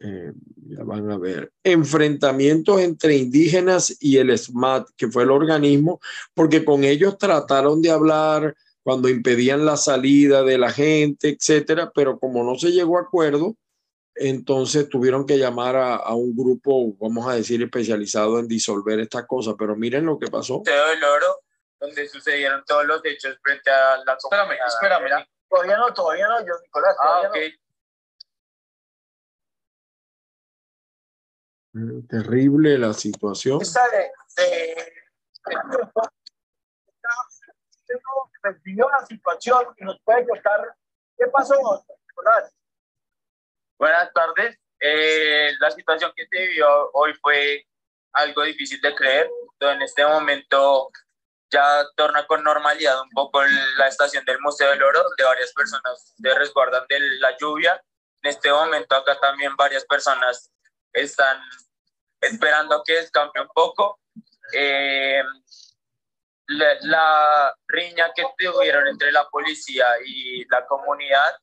Eh, 0.00 0.32
ya 0.70 0.84
van 0.84 1.10
a 1.10 1.18
ver. 1.18 1.52
Enfrentamientos 1.62 2.80
entre 2.80 3.16
indígenas 3.16 3.94
y 4.00 4.16
el 4.16 4.36
SMAT, 4.36 4.88
que 4.96 5.08
fue 5.08 5.24
el 5.24 5.30
organismo, 5.30 6.00
porque 6.34 6.64
con 6.64 6.84
ellos 6.84 7.18
trataron 7.18 7.82
de 7.82 7.90
hablar 7.90 8.56
cuando 8.82 9.10
impedían 9.10 9.66
la 9.66 9.76
salida 9.76 10.42
de 10.44 10.56
la 10.56 10.72
gente, 10.72 11.28
etcétera, 11.28 11.92
pero 11.94 12.18
como 12.18 12.42
no 12.42 12.56
se 12.58 12.70
llegó 12.70 12.96
a 12.96 13.02
acuerdo, 13.02 13.54
entonces 14.14 14.88
tuvieron 14.88 15.26
que 15.26 15.36
llamar 15.36 15.76
a, 15.76 16.14
un 16.14 16.34
grupo, 16.34 16.94
vamos 16.98 17.28
a 17.28 17.34
decir, 17.34 17.62
especializado 17.62 18.38
en 18.38 18.48
disolver 18.48 18.98
estas 18.98 19.26
cosas. 19.26 19.56
Pero 19.58 19.76
miren 19.76 20.06
lo 20.06 20.18
que 20.18 20.28
pasó. 20.28 20.62
Donde 21.80 22.08
sucedieron 22.08 22.64
todos 22.64 22.84
los 22.86 23.04
hechos 23.04 23.38
frente 23.42 23.70
a 23.70 23.98
la 24.04 24.14
Espérame, 24.14 24.58
espérame. 24.66 25.26
Todavía 25.48 25.76
no, 25.78 25.94
todavía 25.94 26.28
no, 26.28 26.40
yo, 26.40 26.52
Nicolás. 26.62 26.96
Ah, 27.00 27.22
ok. 27.28 27.36
Mm, 31.74 32.06
Terrible 32.06 32.78
la 32.78 32.92
situación. 32.92 33.60
Esta 33.62 33.88
de, 33.88 34.10
de, 34.36 34.44
de- 34.74 35.88
vivió 38.64 38.88
la 38.90 39.04
situación 39.06 39.66
y 39.76 39.84
nos 39.84 40.00
puede 40.02 40.26
contar 40.26 40.74
qué 41.16 41.26
pasó, 41.26 41.54
Nicolás. 42.08 42.52
Buenas 43.78 44.12
tardes. 44.12 44.58
Eh, 44.80 45.52
la 45.58 45.70
situación 45.70 46.12
que 46.14 46.26
se 46.26 46.38
vivió 46.46 46.90
hoy 46.92 47.12
fue 47.20 47.66
algo 48.12 48.42
difícil 48.42 48.80
de 48.80 48.94
creer. 48.94 49.30
En 49.60 49.82
este 49.82 50.04
momento 50.06 50.90
ya 51.50 51.86
torna 51.96 52.26
con 52.26 52.42
normalidad 52.42 53.00
un 53.02 53.10
poco 53.10 53.42
la 53.76 53.88
estación 53.88 54.24
del 54.24 54.38
Museo 54.40 54.70
del 54.70 54.82
Oro, 54.82 55.02
donde 55.02 55.24
varias 55.24 55.52
personas 55.52 56.14
se 56.20 56.34
resguardan 56.34 56.84
de 56.88 57.00
la 57.20 57.36
lluvia. 57.38 57.82
En 58.22 58.30
este 58.30 58.50
momento 58.50 58.96
acá 58.96 59.18
también 59.18 59.56
varias 59.56 59.84
personas 59.84 60.52
están 60.92 61.40
esperando 62.20 62.82
que 62.84 62.94
descampe 62.94 63.40
un 63.40 63.48
poco. 63.48 64.00
Eh, 64.52 65.22
la, 66.48 66.74
la 66.80 67.54
riña 67.66 68.10
que 68.14 68.24
tuvieron 68.38 68.86
entre 68.88 69.12
la 69.12 69.28
policía 69.28 69.86
y 70.04 70.44
la 70.48 70.66
comunidad 70.66 71.36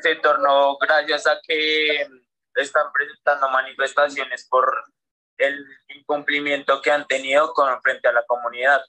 se 0.00 0.14
tornó 0.16 0.76
gracias 0.78 1.26
a 1.26 1.40
que 1.46 2.06
están 2.54 2.92
presentando 2.92 3.48
manifestaciones 3.48 4.46
por 4.48 4.84
el 5.38 5.66
incumplimiento 5.88 6.80
que 6.80 6.90
han 6.90 7.06
tenido 7.06 7.52
con 7.52 7.80
frente 7.82 8.08
a 8.08 8.12
la 8.12 8.24
comunidad. 8.24 8.82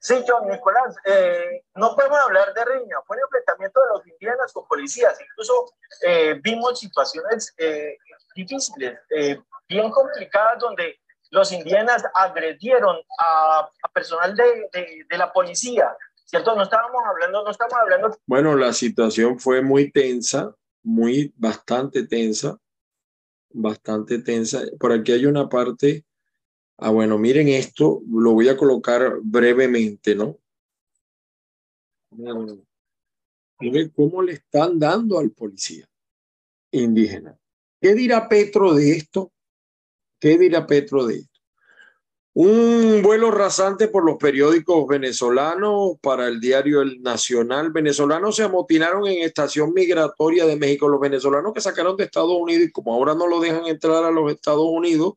Sí, 0.00 0.24
John, 0.26 0.48
Nicolás, 0.48 0.96
eh, 1.04 1.62
no 1.74 1.94
podemos 1.96 2.18
hablar 2.20 2.54
de 2.54 2.64
riña, 2.64 2.96
fue 3.06 3.16
el 3.16 3.22
enfrentamiento 3.24 3.80
de 3.80 3.86
los 3.88 4.06
indígenas 4.06 4.52
con 4.52 4.66
policías, 4.68 5.18
incluso 5.20 5.72
eh, 6.06 6.40
vimos 6.42 6.78
situaciones 6.78 7.52
eh, 7.58 7.96
difíciles, 8.34 8.98
eh, 9.10 9.40
bien 9.68 9.90
complicadas, 9.90 10.58
donde 10.60 11.00
los 11.30 11.52
indígenas 11.52 12.04
agredieron 12.14 12.96
a, 13.18 13.68
a 13.82 13.88
personal 13.92 14.34
de, 14.36 14.68
de, 14.72 15.04
de, 15.08 15.18
la 15.18 15.32
policía, 15.32 15.94
¿cierto? 16.24 16.54
No 16.54 16.62
estábamos 16.62 17.02
hablando, 17.04 17.44
no 17.44 17.50
estamos 17.50 17.74
hablando. 17.74 18.16
Bueno, 18.26 18.56
la 18.56 18.72
situación 18.72 19.38
fue 19.38 19.62
muy 19.62 19.90
tensa, 19.90 20.54
muy, 20.82 21.34
bastante 21.36 22.06
tensa, 22.06 22.56
bastante 23.50 24.20
tensa. 24.20 24.60
Por 24.78 24.92
aquí 24.92 25.12
hay 25.12 25.26
una 25.26 25.48
parte 25.48 26.04
Ah, 26.78 26.90
bueno, 26.90 27.18
miren 27.18 27.48
esto, 27.48 28.02
lo 28.08 28.32
voy 28.32 28.48
a 28.48 28.56
colocar 28.56 29.18
brevemente, 29.22 30.14
¿no? 30.14 30.38
Miren 33.60 33.88
cómo 33.90 34.22
le 34.22 34.34
están 34.34 34.78
dando 34.78 35.18
al 35.18 35.32
policía 35.32 35.88
indígena. 36.70 37.36
¿Qué 37.80 37.94
dirá 37.94 38.28
Petro 38.28 38.74
de 38.74 38.92
esto? 38.92 39.32
¿Qué 40.20 40.38
dirá 40.38 40.66
Petro 40.66 41.04
de 41.04 41.16
esto? 41.16 41.38
Un 42.34 43.02
vuelo 43.02 43.32
rasante 43.32 43.88
por 43.88 44.04
los 44.04 44.16
periódicos 44.16 44.86
venezolanos 44.86 45.98
para 46.00 46.28
el 46.28 46.38
diario 46.38 46.82
El 46.82 47.02
Nacional. 47.02 47.72
Venezolanos 47.72 48.36
se 48.36 48.44
amotinaron 48.44 49.08
en 49.08 49.24
estación 49.24 49.72
migratoria 49.74 50.46
de 50.46 50.54
México. 50.54 50.88
Los 50.88 51.00
venezolanos 51.00 51.52
que 51.52 51.60
sacaron 51.60 51.96
de 51.96 52.04
Estados 52.04 52.36
Unidos 52.38 52.68
y 52.68 52.70
como 52.70 52.94
ahora 52.94 53.16
no 53.16 53.26
lo 53.26 53.40
dejan 53.40 53.66
entrar 53.66 54.04
a 54.04 54.12
los 54.12 54.30
Estados 54.30 54.68
Unidos, 54.70 55.14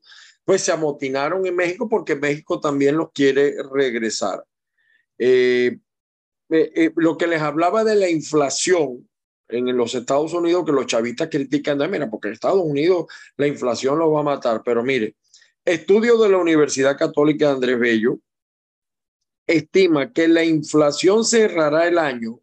pues 0.52 0.64
se 0.64 0.74
amotinaron 0.74 1.46
en 1.46 1.56
México 1.56 1.88
porque 1.88 2.14
México 2.14 2.60
también 2.60 2.98
los 2.98 3.14
quiere 3.14 3.56
regresar. 3.74 4.44
Eh, 5.18 5.80
eh, 6.50 6.72
eh, 6.76 6.92
lo 6.98 7.18
que 7.18 7.26
les 7.26 7.42
hablaba 7.42 7.86
de 7.86 7.96
la 7.96 8.10
inflación 8.10 9.10
en 9.48 9.78
los 9.78 9.96
Estados 9.96 10.34
Unidos, 10.34 10.66
que 10.66 10.74
los 10.74 10.88
chavistas 10.88 11.30
critican, 11.30 11.78
de, 11.78 11.88
mira, 11.88 12.10
porque 12.10 12.28
en 12.28 12.34
Estados 12.34 12.62
Unidos 12.62 13.06
la 13.38 13.48
inflación 13.48 13.98
los 13.98 14.14
va 14.14 14.20
a 14.20 14.24
matar, 14.24 14.62
pero 14.66 14.84
mire, 14.84 15.16
estudio 15.64 16.18
de 16.18 16.28
la 16.28 16.38
Universidad 16.38 16.98
Católica 16.98 17.48
de 17.48 17.54
Andrés 17.54 17.80
Bello 17.80 18.20
estima 19.48 20.12
que 20.12 20.28
la 20.28 20.44
inflación 20.44 21.24
cerrará 21.24 21.88
el 21.88 21.98
año 21.98 22.42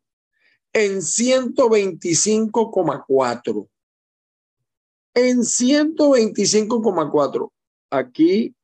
en 0.73 1.03
125,4. 1.03 3.69
En 5.13 5.41
125,4 5.41 7.51
aquí 7.91 8.55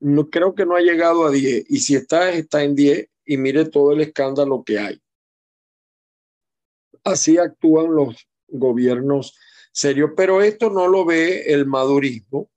no 0.00 0.30
creo 0.30 0.54
que 0.54 0.64
no 0.64 0.76
ha 0.76 0.80
llegado 0.80 1.26
a 1.26 1.30
10 1.30 1.66
y 1.68 1.78
si 1.80 1.94
está 1.94 2.30
está 2.30 2.62
en 2.62 2.74
10 2.74 3.08
y 3.24 3.36
mire 3.36 3.64
todo 3.64 3.92
el 3.92 4.00
escándalo 4.00 4.62
que 4.64 4.78
hay. 4.78 5.02
Así 7.04 7.38
actúan 7.38 7.94
los 7.94 8.28
gobiernos 8.48 9.36
serios, 9.72 10.10
pero 10.16 10.42
esto 10.42 10.70
no 10.70 10.88
lo 10.88 11.04
ve 11.04 11.52
el 11.52 11.66
madurismo. 11.66 12.50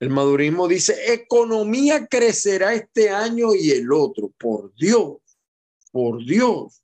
El 0.00 0.10
madurismo 0.10 0.68
dice, 0.68 1.12
economía 1.12 2.06
crecerá 2.06 2.72
este 2.72 3.10
año 3.10 3.54
y 3.54 3.72
el 3.72 3.92
otro. 3.92 4.32
Por 4.38 4.72
Dios, 4.74 5.18
por 5.90 6.24
Dios. 6.24 6.82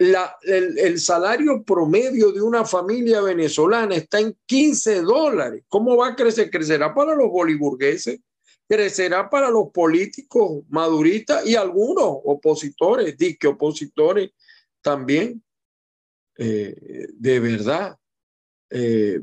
El, 0.00 0.98
salario 0.98 1.62
promedio 1.62 2.32
de 2.32 2.40
una 2.40 2.64
familia 2.64 3.20
venezolana 3.20 3.96
está 3.96 4.18
en 4.18 4.34
15 4.46 5.02
dólares. 5.02 5.64
¿Cómo 5.68 5.94
va 5.94 6.08
a 6.08 6.16
crecer? 6.16 6.50
Crecerá 6.50 6.94
para 6.94 7.14
los 7.14 7.28
boliburgueses, 7.28 8.18
crecerá 8.66 9.28
para 9.28 9.50
los 9.50 9.68
políticos 9.68 10.64
maduristas 10.70 11.46
y 11.46 11.54
algunos 11.54 12.16
opositores, 12.24 13.14
disque 13.18 13.46
opositores 13.46 14.30
también. 14.80 15.42
Eh, 16.38 17.08
de 17.12 17.40
verdad. 17.40 17.98
Eh, 18.70 19.20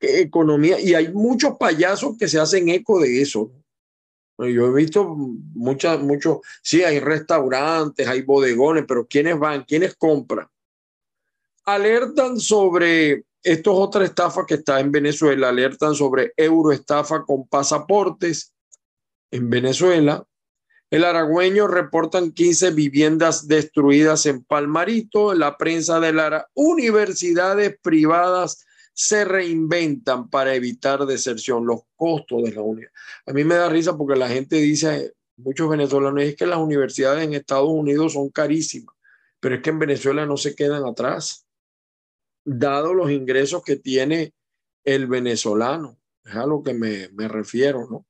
economía, 0.00 0.80
y 0.80 0.94
hay 0.94 1.12
muchos 1.12 1.58
payasos 1.58 2.16
que 2.16 2.28
se 2.28 2.40
hacen 2.40 2.70
eco 2.70 2.98
de 2.98 3.20
eso. 3.20 3.52
Yo 4.46 4.66
he 4.66 4.72
visto 4.72 5.04
muchas, 5.54 6.00
muchos, 6.00 6.38
sí, 6.62 6.82
hay 6.82 7.00
restaurantes, 7.00 8.06
hay 8.06 8.22
bodegones, 8.22 8.84
pero 8.86 9.06
¿quiénes 9.06 9.38
van? 9.38 9.64
¿Quiénes 9.64 9.94
compran? 9.96 10.48
Alertan 11.64 12.40
sobre, 12.40 13.24
esto 13.42 13.72
es 13.72 13.78
otra 13.78 14.04
estafa 14.04 14.44
que 14.46 14.54
está 14.54 14.80
en 14.80 14.90
Venezuela, 14.90 15.48
alertan 15.48 15.94
sobre 15.94 16.32
euroestafa 16.36 17.24
con 17.24 17.46
pasaportes 17.46 18.52
en 19.30 19.50
Venezuela. 19.50 20.24
El 20.90 21.04
aragüeño 21.04 21.68
reportan 21.68 22.32
15 22.32 22.72
viviendas 22.72 23.48
destruidas 23.48 24.26
en 24.26 24.44
Palmarito. 24.44 25.32
La 25.32 25.56
prensa 25.56 26.00
de 26.00 26.12
Lara, 26.12 26.48
universidades 26.52 27.78
privadas 27.80 28.66
se 28.92 29.24
reinventan 29.24 30.28
para 30.28 30.54
evitar 30.54 31.06
deserción, 31.06 31.66
los 31.66 31.80
costos 31.96 32.44
de 32.44 32.52
la 32.52 32.62
universidad. 32.62 33.00
A 33.26 33.32
mí 33.32 33.44
me 33.44 33.54
da 33.54 33.68
risa 33.68 33.96
porque 33.96 34.18
la 34.18 34.28
gente 34.28 34.56
dice, 34.56 35.14
muchos 35.36 35.68
venezolanos, 35.68 36.22
es 36.22 36.36
que 36.36 36.46
las 36.46 36.58
universidades 36.58 37.24
en 37.24 37.34
Estados 37.34 37.70
Unidos 37.70 38.12
son 38.12 38.28
carísimas, 38.30 38.94
pero 39.40 39.56
es 39.56 39.62
que 39.62 39.70
en 39.70 39.78
Venezuela 39.78 40.26
no 40.26 40.36
se 40.36 40.54
quedan 40.54 40.84
atrás, 40.84 41.46
dado 42.44 42.94
los 42.94 43.10
ingresos 43.10 43.62
que 43.62 43.76
tiene 43.76 44.34
el 44.84 45.06
venezolano. 45.06 45.98
Es 46.24 46.34
a 46.34 46.46
lo 46.46 46.62
que 46.62 46.74
me, 46.74 47.08
me 47.08 47.28
refiero, 47.28 47.88
¿no? 47.90 48.06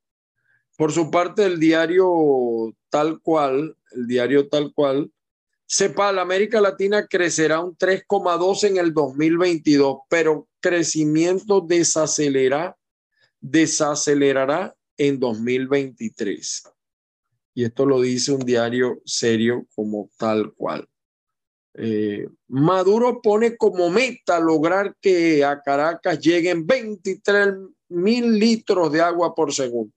Por 0.76 0.90
su 0.90 1.10
parte, 1.10 1.44
el 1.44 1.60
diario 1.60 2.74
tal 2.88 3.20
cual, 3.20 3.76
el 3.92 4.06
diario 4.06 4.48
tal 4.48 4.72
cual, 4.72 5.12
sepa, 5.66 6.12
la 6.12 6.22
América 6.22 6.60
Latina 6.60 7.06
crecerá 7.06 7.60
un 7.60 7.76
3,2 7.76 8.64
en 8.64 8.76
el 8.78 8.92
2022, 8.92 9.98
pero 10.08 10.48
crecimiento 10.62 11.60
desacelerará, 11.60 12.78
desacelerará 13.40 14.74
en 14.96 15.18
2023. 15.20 16.62
Y 17.54 17.64
esto 17.64 17.84
lo 17.84 18.00
dice 18.00 18.32
un 18.32 18.40
diario 18.40 19.02
serio 19.04 19.66
como 19.74 20.08
tal 20.16 20.54
cual. 20.54 20.88
Eh, 21.74 22.28
Maduro 22.48 23.20
pone 23.22 23.56
como 23.56 23.90
meta 23.90 24.38
lograr 24.38 24.94
que 25.00 25.44
a 25.44 25.60
Caracas 25.60 26.18
lleguen 26.20 26.66
23 26.66 27.54
mil 27.88 28.38
litros 28.38 28.92
de 28.92 29.00
agua 29.00 29.34
por 29.34 29.52
segundo. 29.52 29.92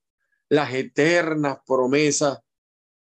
Las 0.49 0.73
eternas 0.73 1.59
promesas 1.65 2.39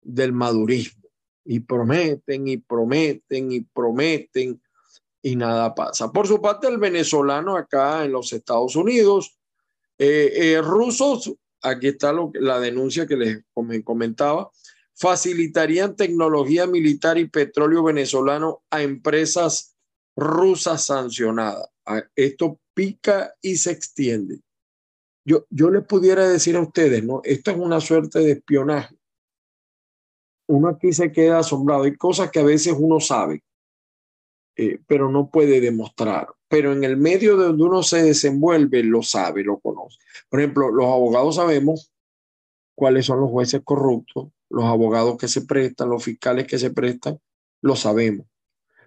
del 0.02 0.34
madurismo. 0.34 1.02
Y 1.44 1.62
prometen 1.62 2.48
y 2.48 2.58
prometen 2.58 3.52
y 3.52 3.62
prometen 3.62 4.62
y 5.22 5.36
nada 5.36 5.76
pasa. 5.76 6.12
Por 6.12 6.28
su 6.28 6.42
parte, 6.42 6.68
el 6.68 6.78
venezolano 6.78 7.56
acá 7.56 8.04
en 8.04 8.12
los 8.12 8.34
Estados 8.34 8.76
Unidos, 8.76 9.38
eh, 9.98 10.32
eh, 10.34 10.62
rusos, 10.62 11.34
aquí 11.62 11.90
está 11.90 12.14
la 12.34 12.60
denuncia 12.60 13.06
que 13.06 13.16
les 13.16 13.44
comentaba, 13.84 14.50
facilitarían 14.96 15.96
tecnología 15.96 16.66
militar 16.66 17.18
y 17.18 17.30
petróleo 17.30 17.84
venezolano 17.84 18.64
a 18.70 18.82
empresas 18.82 19.76
rusas 20.16 20.86
sancionadas. 20.86 21.70
Esto 22.16 22.60
pica 22.74 23.34
y 23.42 23.58
se 23.58 23.72
extiende. 23.72 24.42
Yo, 25.24 25.46
yo 25.50 25.70
les 25.70 25.86
pudiera 25.86 26.28
decir 26.28 26.56
a 26.56 26.62
ustedes, 26.62 27.04
¿no? 27.04 27.22
Esto 27.24 27.52
es 27.52 27.58
una 27.58 27.80
suerte 27.80 28.20
de 28.20 28.32
espionaje. 28.32 28.96
Uno 30.48 30.70
aquí 30.70 30.94
se 30.94 31.12
queda 31.12 31.40
asombrado. 31.40 31.84
Hay 31.84 31.96
cosas 31.96 32.32
que 32.32 32.40
a 32.40 32.44
veces 32.44 32.74
uno 32.78 33.00
sabe 33.00 33.44
eh, 34.56 34.80
pero 34.88 35.10
no 35.10 35.30
puede 35.30 35.62
demostrar. 35.62 36.28
Pero 36.48 36.74
en 36.74 36.84
el 36.84 36.98
medio 36.98 37.38
de 37.38 37.46
donde 37.46 37.64
uno 37.64 37.84
se 37.84 38.04
desenvuelve, 38.04 38.84
lo 38.84 39.02
sabe, 39.04 39.44
lo 39.44 39.60
conoce. 39.60 39.98
Por 40.30 40.42
ejemplo, 40.42 40.72
los 40.72 40.86
abogados 40.86 41.36
sabemos 41.36 41.92
cuáles 42.76 43.06
son 43.06 43.22
los 43.22 43.30
jueces 43.30 43.62
corruptos, 43.64 44.30
los 44.50 44.66
abogados 44.66 45.18
que 45.18 45.28
se 45.28 45.42
prestan, 45.42 45.90
los 45.90 46.04
fiscales 46.04 46.48
que 46.48 46.60
se 46.60 46.72
prestan, 46.72 47.20
lo 47.62 47.76
sabemos. 47.76 48.28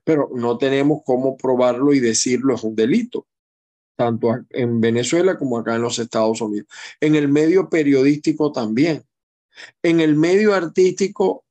Pero 0.05 0.31
no 0.35 0.59
tenemos 0.59 1.03
cómo 1.05 1.37
probarlo 1.37 1.95
y 1.95 2.01
decirlo 2.01 2.55
es 2.55 2.63
un 2.63 2.77
delito, 2.77 3.27
tanto 3.97 4.29
en 4.51 4.81
Venezuela 4.81 5.39
como 5.39 5.59
acá 5.59 5.77
en 5.77 5.83
los 5.83 5.99
Estados 5.99 6.41
Unidos. 6.43 6.69
En 7.01 7.15
el 7.15 7.29
medio 7.29 7.71
periodístico 7.71 8.53
también. 8.53 9.05
En 9.83 10.01
el 10.01 10.17
medio 10.17 10.55
artístico 10.55 11.45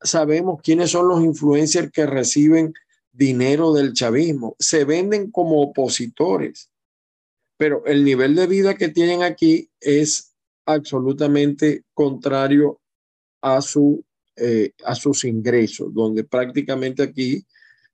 sabemos 0.00 0.60
quiénes 0.62 0.90
son 0.90 1.08
los 1.08 1.22
influencers 1.22 1.92
que 1.92 2.06
reciben 2.06 2.74
dinero 3.14 3.72
del 3.72 3.94
chavismo. 3.94 4.56
Se 4.58 4.84
venden 4.84 5.30
como 5.30 5.62
opositores, 5.62 6.70
pero 7.56 7.84
el 7.86 8.04
nivel 8.04 8.34
de 8.34 8.46
vida 8.46 8.74
que 8.74 8.88
tienen 8.88 9.22
aquí 9.22 9.70
es 9.80 10.34
absolutamente 10.66 11.84
contrario 11.94 12.80
a, 13.40 13.60
su, 13.60 14.04
eh, 14.36 14.72
a 14.84 14.94
sus 14.94 15.24
ingresos, 15.24 15.94
donde 15.94 16.24
prácticamente 16.24 17.02
aquí 17.02 17.46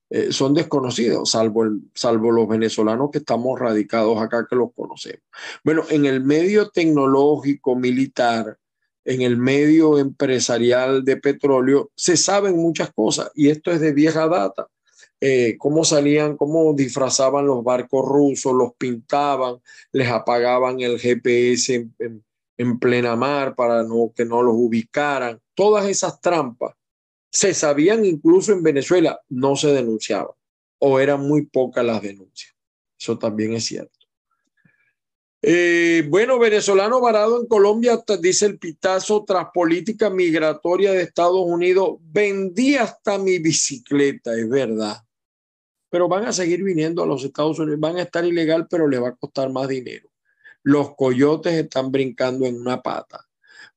eh, 0.08 0.32
son 0.32 0.54
desconocidos, 0.54 1.30
salvo, 1.30 1.64
salvo 1.94 2.32
los 2.32 2.48
venezolanos 2.48 3.10
que 3.10 3.18
estamos 3.18 3.58
radicados 3.60 4.20
acá 4.20 4.46
que 4.48 4.56
los 4.56 4.72
conocemos. 4.74 5.22
Bueno, 5.62 5.84
en 5.90 6.06
el 6.06 6.24
medio 6.24 6.70
tecnológico, 6.70 7.76
militar, 7.76 8.58
en 9.04 9.22
el 9.22 9.36
medio 9.36 9.98
empresarial 9.98 11.04
de 11.04 11.16
petróleo, 11.16 11.90
se 11.94 12.16
saben 12.16 12.56
muchas 12.56 12.92
cosas 12.92 13.30
y 13.34 13.48
esto 13.50 13.70
es 13.70 13.80
de 13.80 13.92
vieja 13.92 14.26
data. 14.26 14.66
Eh, 15.20 15.56
cómo 15.58 15.84
salían, 15.84 16.36
cómo 16.36 16.72
disfrazaban 16.72 17.46
los 17.46 17.62
barcos 17.62 18.06
rusos, 18.06 18.54
los 18.54 18.72
pintaban, 18.74 19.56
les 19.92 20.08
apagaban 20.08 20.80
el 20.80 20.98
GPS 20.98 21.88
en, 21.98 22.24
en 22.56 22.78
plena 22.78 23.16
mar 23.16 23.54
para 23.54 23.84
que 24.14 24.24
no 24.24 24.42
los 24.42 24.54
ubicaran. 24.56 25.40
Todas 25.54 25.86
esas 25.86 26.20
trampas 26.20 26.74
se 27.30 27.54
sabían 27.54 28.04
incluso 28.04 28.52
en 28.52 28.62
Venezuela, 28.62 29.20
no 29.28 29.56
se 29.56 29.68
denunciaban 29.68 30.34
o 30.78 30.98
eran 30.98 31.20
muy 31.20 31.46
pocas 31.46 31.84
las 31.84 32.02
denuncias. 32.02 32.54
Eso 32.98 33.18
también 33.18 33.54
es 33.54 33.64
cierto. 33.64 33.98
Eh, 35.42 36.04
bueno, 36.08 36.38
venezolano 36.38 37.00
varado 37.00 37.40
en 37.40 37.46
Colombia, 37.46 38.02
dice 38.20 38.46
el 38.46 38.58
Pitazo, 38.58 39.24
tras 39.24 39.46
política 39.54 40.10
migratoria 40.10 40.92
de 40.92 41.02
Estados 41.02 41.40
Unidos, 41.40 41.98
vendí 42.02 42.76
hasta 42.76 43.16
mi 43.16 43.38
bicicleta, 43.38 44.34
es 44.34 44.48
verdad. 44.48 44.96
Pero 45.90 46.08
van 46.08 46.24
a 46.24 46.32
seguir 46.32 46.62
viniendo 46.62 47.02
a 47.02 47.06
los 47.06 47.24
Estados 47.24 47.58
Unidos, 47.58 47.80
van 47.80 47.96
a 47.98 48.02
estar 48.02 48.24
ilegal, 48.24 48.66
pero 48.70 48.88
le 48.88 48.98
va 48.98 49.08
a 49.08 49.16
costar 49.16 49.50
más 49.50 49.68
dinero 49.68 50.10
los 50.62 50.94
coyotes 50.94 51.54
están 51.54 51.90
brincando 51.90 52.46
en 52.46 52.60
una 52.60 52.82
pata. 52.82 53.26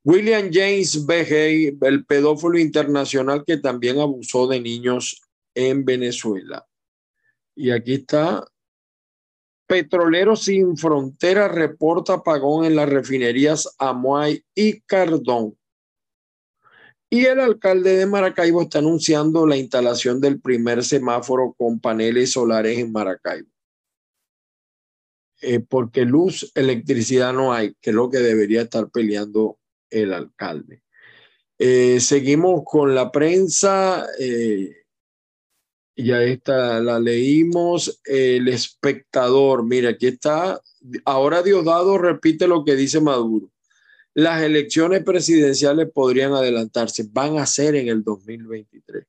William 0.04 0.49
James 0.52 1.06
Begay, 1.06 1.78
el 1.82 2.06
pedófilo 2.06 2.60
internacional 2.60 3.43
que 3.45 3.58
también 3.58 3.99
abusó 3.99 4.47
de 4.47 4.60
niños 4.60 5.21
en 5.56 5.86
Venezuela. 5.86 6.65
Y 7.56 7.71
aquí 7.71 7.95
está. 7.95 8.45
Petroleros 9.65 10.43
Sin 10.43 10.76
Fronteras 10.76 11.52
reporta 11.52 12.15
apagón 12.15 12.65
en 12.65 12.76
las 12.76 12.89
refinerías 12.89 13.73
Amuay 13.78 14.43
y 14.54 14.82
Cardón. 14.82 15.58
Y 17.13 17.28
el 17.28 17.41
alcalde 17.41 17.95
de 17.95 18.08
Maracaibo 18.08 18.63
está 18.63 18.80
anunciando 18.80 19.45
la 19.45 19.56
instalación 19.56 20.19
del 20.19 20.41
primer 20.41 20.84
semáforo 20.84 21.54
con 21.56 21.80
paneles 21.80 22.32
solares 22.32 22.80
en 22.80 22.91
Maracaibo. 22.91 23.52
Eh, 25.39 25.60
porque 25.60 26.06
luz, 26.06 26.52
electricidad 26.56 27.32
no 27.32 27.54
hay, 27.54 27.76
que 27.80 27.91
es 27.91 27.95
lo 27.95 28.10
que 28.10 28.17
debería 28.17 28.63
estar 28.63 28.89
peleando 28.89 29.60
el 29.91 30.12
alcalde. 30.12 30.82
Eh, 31.60 31.99
seguimos 31.99 32.63
con 32.65 32.95
la 32.95 33.12
prensa. 33.12 34.08
Eh, 34.19 34.71
ya 35.95 36.23
esta 36.23 36.80
la 36.80 36.99
leímos. 36.99 38.02
El 38.06 38.47
espectador, 38.47 39.63
mira, 39.63 39.91
aquí 39.91 40.08
está. 40.08 40.60
Ahora 41.06 41.43
Diosdado 41.43 41.99
repite 41.99 42.47
lo 42.47 42.65
que 42.65 42.76
dice 42.76 42.99
Maduro. 42.99 43.52
Las 44.15 44.43
elecciones 44.43 45.04
presidenciales 45.04 45.89
podrían 45.91 46.34
adelantarse, 46.34 47.08
van 47.12 47.38
a 47.38 47.45
ser 47.45 47.76
en 47.76 47.88
el 47.88 48.04
2023 48.04 49.06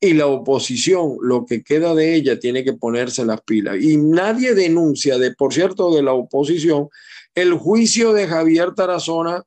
y 0.00 0.14
la 0.14 0.26
oposición, 0.26 1.16
lo 1.22 1.46
que 1.46 1.62
queda 1.62 1.94
de 1.94 2.14
ella, 2.14 2.38
tiene 2.38 2.64
que 2.64 2.74
ponerse 2.74 3.24
las 3.24 3.40
pilas. 3.40 3.80
Y 3.80 3.96
nadie 3.96 4.54
denuncia, 4.54 5.18
de 5.18 5.34
por 5.34 5.54
cierto, 5.54 5.94
de 5.94 6.02
la 6.02 6.12
oposición, 6.12 6.88
el 7.34 7.54
juicio 7.54 8.12
de 8.12 8.28
Javier 8.28 8.74
Tarazona 8.74 9.42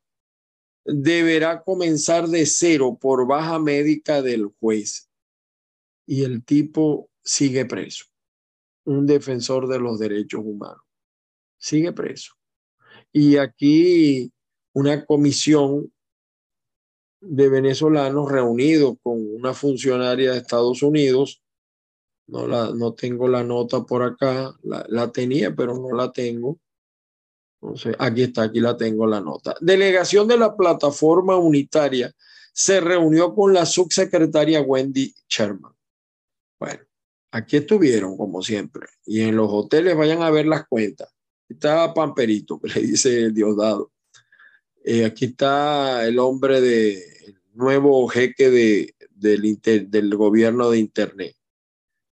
deberá 0.85 1.61
comenzar 1.61 2.27
de 2.27 2.45
cero 2.45 2.97
por 2.99 3.27
baja 3.27 3.59
médica 3.59 4.21
del 4.21 4.47
juez. 4.59 5.07
Y 6.07 6.23
el 6.23 6.43
tipo 6.43 7.09
sigue 7.23 7.65
preso, 7.65 8.05
un 8.85 9.05
defensor 9.05 9.67
de 9.67 9.79
los 9.79 9.99
derechos 9.99 10.41
humanos. 10.43 10.81
Sigue 11.59 11.93
preso. 11.93 12.33
Y 13.11 13.37
aquí 13.37 14.31
una 14.79 15.05
comisión 15.05 15.91
de 17.21 17.49
venezolanos 17.49 18.31
reunidos 18.31 18.95
con 19.03 19.17
una 19.35 19.53
funcionaria 19.53 20.31
de 20.31 20.37
Estados 20.37 20.81
Unidos. 20.81 21.43
No, 22.27 22.47
la, 22.47 22.71
no 22.73 22.93
tengo 22.93 23.27
la 23.27 23.43
nota 23.43 23.83
por 23.83 24.03
acá, 24.03 24.55
la, 24.63 25.11
tenía, 25.11 25.53
pero 25.53 25.73
no 25.75 25.95
la 25.95 26.11
tengo. 26.11 26.59
Entonces, 27.61 27.95
aquí 27.99 28.23
está, 28.23 28.43
aquí 28.43 28.61
la 28.61 28.77
tengo 28.77 29.05
la 29.05 29.19
nota. 29.19 29.55
Delegación 29.59 30.27
de 30.27 30.37
la 30.37 30.55
plataforma 30.55 31.35
unitaria 31.35 32.13
se 32.53 32.79
reunió 32.79 33.35
con 33.35 33.53
la 33.53 33.65
subsecretaria 33.65 34.61
Wendy 34.61 35.13
Sherman. 35.27 35.73
Bueno, 36.57 36.83
aquí 37.31 37.57
estuvieron, 37.57 38.15
como 38.15 38.41
siempre, 38.41 38.87
y 39.05 39.21
en 39.21 39.35
los 39.35 39.49
hoteles 39.51 39.97
vayan 39.97 40.21
a 40.21 40.29
ver 40.29 40.45
las 40.45 40.67
cuentas. 40.67 41.09
Está 41.49 41.93
Pamperito, 41.93 42.61
le 42.75 42.81
dice 42.81 43.31
Diosdado. 43.31 43.91
Eh, 44.83 45.05
aquí 45.05 45.25
está 45.25 46.07
el 46.07 46.19
hombre 46.19 46.61
de 46.61 47.35
nuevo 47.53 48.07
jeque 48.07 48.49
de, 48.49 48.95
del, 49.11 50.15
gobierno 50.15 50.69
de 50.69 50.79
Internet. 50.79 51.35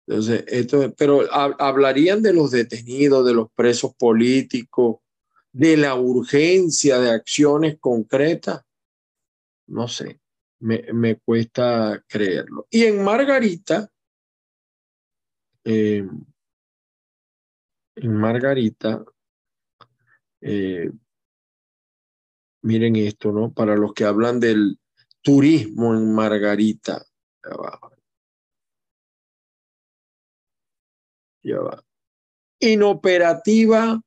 Entonces, 0.06 0.44
esto, 0.46 0.92
pero 0.96 1.22
hablarían 1.32 2.22
de 2.22 2.32
los 2.32 2.50
detenidos, 2.50 3.26
de 3.26 3.34
los 3.34 3.50
presos 3.52 3.94
políticos, 3.94 4.98
de 5.52 5.76
la 5.76 5.94
urgencia 5.94 6.98
de 6.98 7.10
acciones 7.10 7.78
concretas. 7.78 8.62
No 9.66 9.88
sé, 9.88 10.20
me, 10.60 10.84
me 10.92 11.16
cuesta 11.16 12.02
creerlo. 12.08 12.66
Y 12.70 12.84
en 12.84 13.02
Margarita, 13.02 13.90
eh, 15.64 16.04
en 17.96 18.16
Margarita, 18.16 19.04
eh, 20.40 20.90
miren 22.62 22.96
esto, 22.96 23.32
¿no? 23.32 23.52
Para 23.52 23.76
los 23.76 23.92
que 23.92 24.04
hablan 24.04 24.40
del 24.40 24.78
turismo 25.20 25.94
en 25.94 26.14
Margarita. 26.14 27.04
Ya 31.42 31.58
va. 31.58 31.84
Inoperativa, 32.60 34.00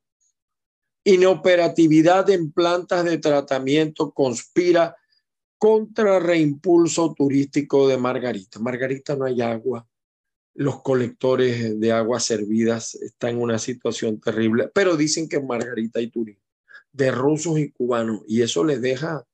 inoperatividad 1.03 2.29
en 2.29 2.51
plantas 2.51 3.03
de 3.03 3.17
tratamiento 3.17 4.11
conspira 4.11 4.95
contra 5.57 6.19
reimpulso 6.19 7.13
turístico 7.13 7.87
de 7.87 7.97
Margarita. 7.97 8.59
Margarita 8.59 9.15
no 9.15 9.25
hay 9.25 9.41
agua. 9.41 9.85
Los 10.53 10.81
colectores 10.81 11.77
de 11.77 11.91
aguas 11.91 12.23
servidas 12.23 12.95
están 12.95 13.31
en 13.31 13.41
una 13.41 13.59
situación 13.59 14.21
terrible, 14.21 14.69
pero 14.73 14.95
dicen 14.95 15.27
que 15.27 15.35
en 15.35 15.47
Margarita 15.47 15.99
hay 15.99 16.09
turismo 16.09 16.44
de 16.95 17.11
rusos 17.11 17.59
y 17.59 17.71
cubanos 17.71 18.21
y 18.25 18.41
eso 18.41 18.63
les 18.63 18.81
deja 18.81 19.25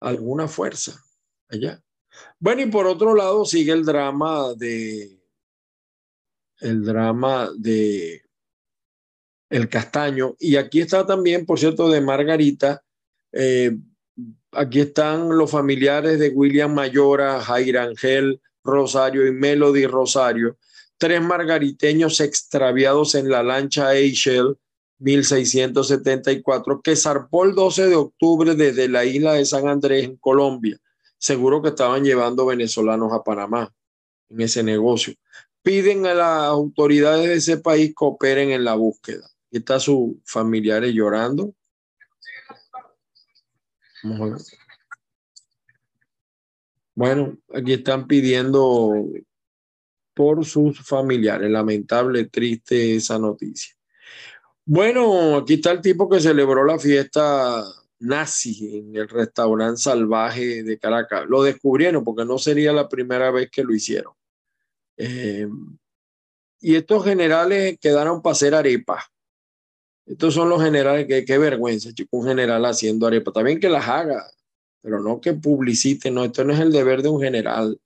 alguna 0.00 0.48
fuerza 0.48 1.02
allá. 1.48 1.82
Bueno, 2.38 2.62
y 2.62 2.66
por 2.66 2.86
otro 2.86 3.14
lado 3.14 3.44
sigue 3.44 3.72
el 3.72 3.84
drama 3.84 4.52
de 4.54 5.18
el 6.60 6.84
drama 6.84 7.50
de 7.56 8.22
el 9.48 9.68
castaño 9.68 10.36
y 10.38 10.56
aquí 10.56 10.80
está 10.80 11.06
también, 11.06 11.46
por 11.46 11.58
cierto, 11.58 11.88
de 11.88 12.00
Margarita. 12.00 12.82
Eh, 13.32 13.76
aquí 14.52 14.80
están 14.80 15.36
los 15.36 15.50
familiares 15.50 16.18
de 16.18 16.28
William 16.28 16.74
Mayora, 16.74 17.40
Jair 17.40 17.78
Ángel 17.78 18.40
Rosario 18.62 19.26
y 19.26 19.32
Melody 19.32 19.86
Rosario, 19.86 20.58
tres 20.98 21.22
margariteños 21.22 22.20
extraviados 22.20 23.14
en 23.14 23.30
la 23.30 23.42
lancha 23.42 23.94
Eichel 23.94 24.58
1674, 24.98 26.80
que 26.82 26.96
zarpó 26.96 27.44
el 27.44 27.54
12 27.54 27.88
de 27.88 27.96
octubre 27.96 28.54
desde 28.54 28.88
la 28.88 29.04
isla 29.04 29.34
de 29.34 29.44
San 29.44 29.68
Andrés 29.68 30.04
en 30.04 30.16
Colombia. 30.16 30.78
Seguro 31.18 31.62
que 31.62 31.70
estaban 31.70 32.04
llevando 32.04 32.46
venezolanos 32.46 33.12
a 33.12 33.22
Panamá 33.22 33.72
en 34.28 34.40
ese 34.40 34.62
negocio. 34.62 35.14
piden 35.62 36.04
a 36.06 36.14
las 36.14 36.44
autoridades 36.44 37.26
de 37.26 37.34
ese 37.36 37.56
país 37.56 37.88
que 37.88 38.04
operen 38.04 38.50
en 38.50 38.64
la 38.64 38.74
búsqueda. 38.74 39.24
Aquí 39.48 39.58
está 39.58 39.80
sus 39.80 40.16
familiares 40.24 40.92
llorando. 40.92 41.54
Bueno, 46.94 47.38
aquí 47.52 47.72
están 47.72 48.06
pidiendo 48.06 49.06
por 50.12 50.44
sus 50.44 50.78
familiares. 50.80 51.50
Lamentable, 51.50 52.26
triste 52.26 52.96
esa 52.96 53.18
noticia. 53.18 53.74
Bueno, 54.66 55.36
aquí 55.36 55.54
está 55.54 55.72
el 55.72 55.82
tipo 55.82 56.08
que 56.08 56.20
celebró 56.20 56.64
la 56.64 56.78
fiesta 56.78 57.62
nazi 57.98 58.78
en 58.78 58.96
el 58.96 59.08
restaurante 59.08 59.80
salvaje 59.80 60.62
de 60.62 60.78
Caracas. 60.78 61.24
Lo 61.28 61.42
descubrieron 61.42 62.02
porque 62.02 62.24
no 62.24 62.38
sería 62.38 62.72
la 62.72 62.88
primera 62.88 63.30
vez 63.30 63.50
que 63.50 63.62
lo 63.62 63.74
hicieron. 63.74 64.14
Eh, 64.96 65.46
y 66.60 66.76
estos 66.76 67.04
generales 67.04 67.78
quedaron 67.78 68.22
para 68.22 68.32
hacer 68.32 68.54
arepas. 68.54 69.04
Estos 70.06 70.34
son 70.34 70.48
los 70.48 70.62
generales 70.62 71.06
que 71.06 71.24
qué 71.24 71.38
vergüenza, 71.38 71.92
chico, 71.92 72.18
un 72.18 72.26
general 72.26 72.64
haciendo 72.64 73.06
arepas. 73.06 73.34
También 73.34 73.60
que 73.60 73.68
las 73.68 73.86
haga, 73.86 74.26
pero 74.80 75.00
no 75.00 75.20
que 75.20 75.34
publicite, 75.34 76.10
no, 76.10 76.24
esto 76.24 76.44
no 76.44 76.54
es 76.54 76.60
el 76.60 76.72
deber 76.72 77.02
de 77.02 77.08
un 77.10 77.20
general. 77.20 77.78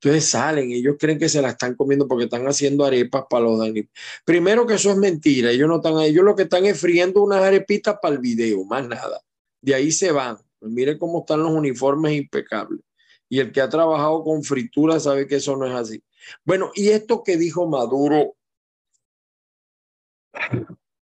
Entonces 0.00 0.30
salen, 0.30 0.70
ellos 0.70 0.96
creen 0.98 1.18
que 1.18 1.28
se 1.28 1.42
la 1.42 1.50
están 1.50 1.74
comiendo 1.74 2.06
porque 2.06 2.24
están 2.24 2.46
haciendo 2.46 2.84
arepas 2.84 3.24
para 3.28 3.44
los 3.44 3.58
daños. 3.58 3.86
Primero 4.24 4.64
que 4.64 4.74
eso 4.74 4.90
es 4.90 4.96
mentira, 4.96 5.50
ellos 5.50 5.68
no 5.68 5.76
están, 5.76 5.98
ellos 6.00 6.24
lo 6.24 6.36
que 6.36 6.44
están 6.44 6.64
es 6.66 6.80
friendo 6.80 7.22
unas 7.22 7.42
arepitas 7.42 7.96
para 8.00 8.14
el 8.14 8.20
video, 8.20 8.64
más 8.64 8.86
nada. 8.86 9.20
De 9.60 9.74
ahí 9.74 9.90
se 9.90 10.12
van. 10.12 10.38
Pues 10.60 10.72
mire 10.72 10.98
cómo 10.98 11.20
están 11.20 11.42
los 11.42 11.50
uniformes 11.50 12.12
impecables. 12.12 12.80
Y 13.28 13.40
el 13.40 13.50
que 13.52 13.60
ha 13.60 13.68
trabajado 13.68 14.22
con 14.22 14.42
fritura 14.44 15.00
sabe 15.00 15.26
que 15.26 15.36
eso 15.36 15.56
no 15.56 15.66
es 15.66 15.74
así. 15.74 16.02
Bueno, 16.44 16.70
y 16.74 16.88
esto 16.88 17.22
que 17.24 17.36
dijo 17.36 17.66
Maduro, 17.68 18.36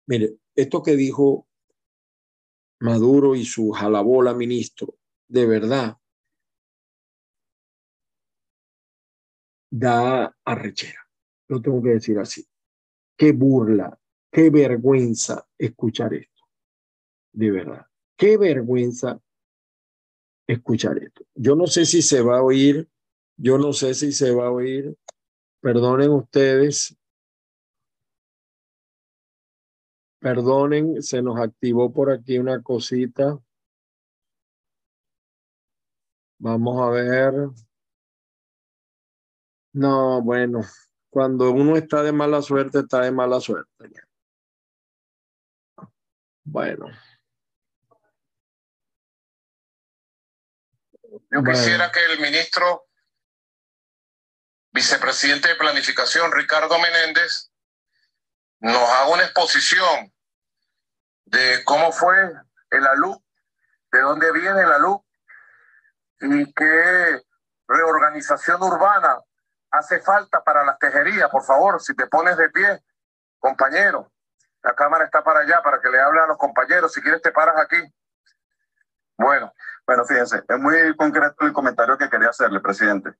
mire, 0.08 0.36
esto 0.56 0.82
que 0.82 0.96
dijo 0.96 1.48
Maduro 2.80 3.36
y 3.36 3.46
su 3.46 3.72
jalabola 3.72 4.34
ministro, 4.34 4.96
de 5.28 5.46
verdad, 5.46 5.99
da 9.70 10.36
arrechera. 10.44 11.00
Lo 11.48 11.62
tengo 11.62 11.82
que 11.82 11.90
decir 11.90 12.18
así. 12.20 12.46
Qué 13.18 13.32
burla, 13.32 14.00
qué 14.32 14.50
vergüenza 14.50 15.48
escuchar 15.58 16.14
esto. 16.14 16.44
De 17.34 17.52
verdad. 17.52 17.86
Qué 18.18 18.38
vergüenza 18.38 19.20
escuchar 20.48 20.98
esto. 20.98 21.24
Yo 21.36 21.56
no 21.56 21.68
sé 21.68 21.86
si 21.86 22.02
se 22.02 22.22
va 22.22 22.40
a 22.40 22.44
oír, 22.44 22.90
yo 23.38 23.58
no 23.58 23.72
sé 23.72 23.94
si 23.94 24.12
se 24.12 24.32
va 24.32 24.48
a 24.48 24.52
oír. 24.52 24.96
Perdonen 25.62 26.12
ustedes. 26.12 26.98
Perdonen, 30.20 31.02
se 31.02 31.22
nos 31.22 31.40
activó 31.40 31.94
por 31.94 32.12
aquí 32.12 32.38
una 32.38 32.62
cosita. 32.62 33.40
Vamos 36.40 36.82
a 36.82 36.90
ver. 36.90 37.34
No, 39.74 40.22
bueno, 40.22 40.62
cuando 41.10 41.52
uno 41.52 41.78
está 41.78 42.02
de 42.04 42.12
mala 42.12 42.42
suerte, 42.42 42.80
está 42.80 43.02
de 43.02 43.12
mala 43.12 43.40
suerte. 43.40 43.90
Bueno. 46.44 46.88
Yo 51.32 51.44
quisiera 51.44 51.92
que 51.92 52.04
el 52.06 52.20
ministro 52.20 52.88
vicepresidente 54.72 55.50
de 55.50 55.56
Planificación, 55.56 56.32
Ricardo 56.32 56.80
Menéndez, 56.80 57.52
nos 58.60 58.90
haga 58.90 59.10
una 59.10 59.24
exposición 59.24 60.14
de 61.26 61.64
cómo 61.64 61.92
fue 61.92 62.16
el 62.72 62.88
ALU, 62.88 63.24
de 63.92 64.00
dónde 64.02 64.32
viene 64.32 64.62
el 64.62 64.72
ALU 64.72 65.06
y 66.22 66.54
qué 66.54 67.22
reorganización 67.68 68.62
urbana 68.62 69.20
hace 69.72 70.00
falta 70.00 70.44
para 70.44 70.64
las 70.64 70.78
tejerías. 70.80 71.30
Por 71.30 71.44
favor, 71.44 71.82
si 71.82 71.96
te 71.96 72.08
pones 72.08 72.38
de 72.38 72.50
pie, 72.50 72.84
compañero, 73.40 74.12
la 74.62 74.74
cámara 74.74 75.06
está 75.06 75.24
para 75.24 75.42
allá 75.42 75.62
para 75.62 75.80
que 75.80 75.90
le 75.90 76.00
hable 76.00 76.22
a 76.22 76.28
los 76.28 76.38
compañeros. 76.38 76.94
Si 76.94 77.02
quieres, 77.02 77.22
te 77.22 77.32
paras 77.32 77.56
aquí. 77.58 77.82
Bueno. 79.18 79.54
Bueno, 79.90 80.06
fíjense, 80.06 80.44
es 80.48 80.60
muy 80.60 80.96
concreto 80.96 81.48
el 81.48 81.52
comentario 81.52 81.98
que 81.98 82.08
quería 82.12 82.30
hacerle, 82.30 82.60
presidente. 82.60 83.12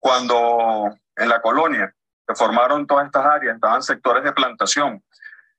Cuando 0.00 0.92
en 1.14 1.28
la 1.28 1.40
colonia 1.40 1.94
se 2.26 2.34
formaron 2.34 2.88
todas 2.88 3.06
estas 3.06 3.24
áreas, 3.24 3.54
estaban 3.54 3.84
sectores 3.84 4.24
de 4.24 4.32
plantación 4.32 5.00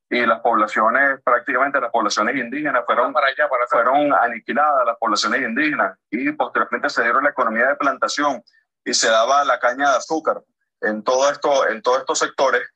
y 0.10 0.26
las 0.26 0.42
poblaciones, 0.42 1.22
prácticamente 1.24 1.80
las 1.80 1.92
poblaciones 1.92 2.36
indígenas 2.36 2.84
fueron, 2.86 3.14
para 3.14 3.28
allá, 3.28 3.48
para 3.48 3.66
fueron 3.68 4.14
aniquiladas, 4.14 4.86
las 4.86 4.98
poblaciones 4.98 5.44
indígenas, 5.44 5.98
y 6.10 6.30
posteriormente 6.34 6.90
se 6.90 7.04
dieron 7.04 7.24
la 7.24 7.30
economía 7.30 7.68
de 7.70 7.76
plantación 7.78 8.44
y 8.86 8.94
se 8.94 9.10
daba 9.10 9.44
la 9.46 9.60
caña 9.60 9.92
de 9.92 9.98
azúcar 9.98 10.42
en, 10.82 11.04
todo 11.04 11.30
esto, 11.30 11.68
en 11.68 11.82
todos 11.82 12.00
estos 12.00 12.20
sectores. 12.20 12.68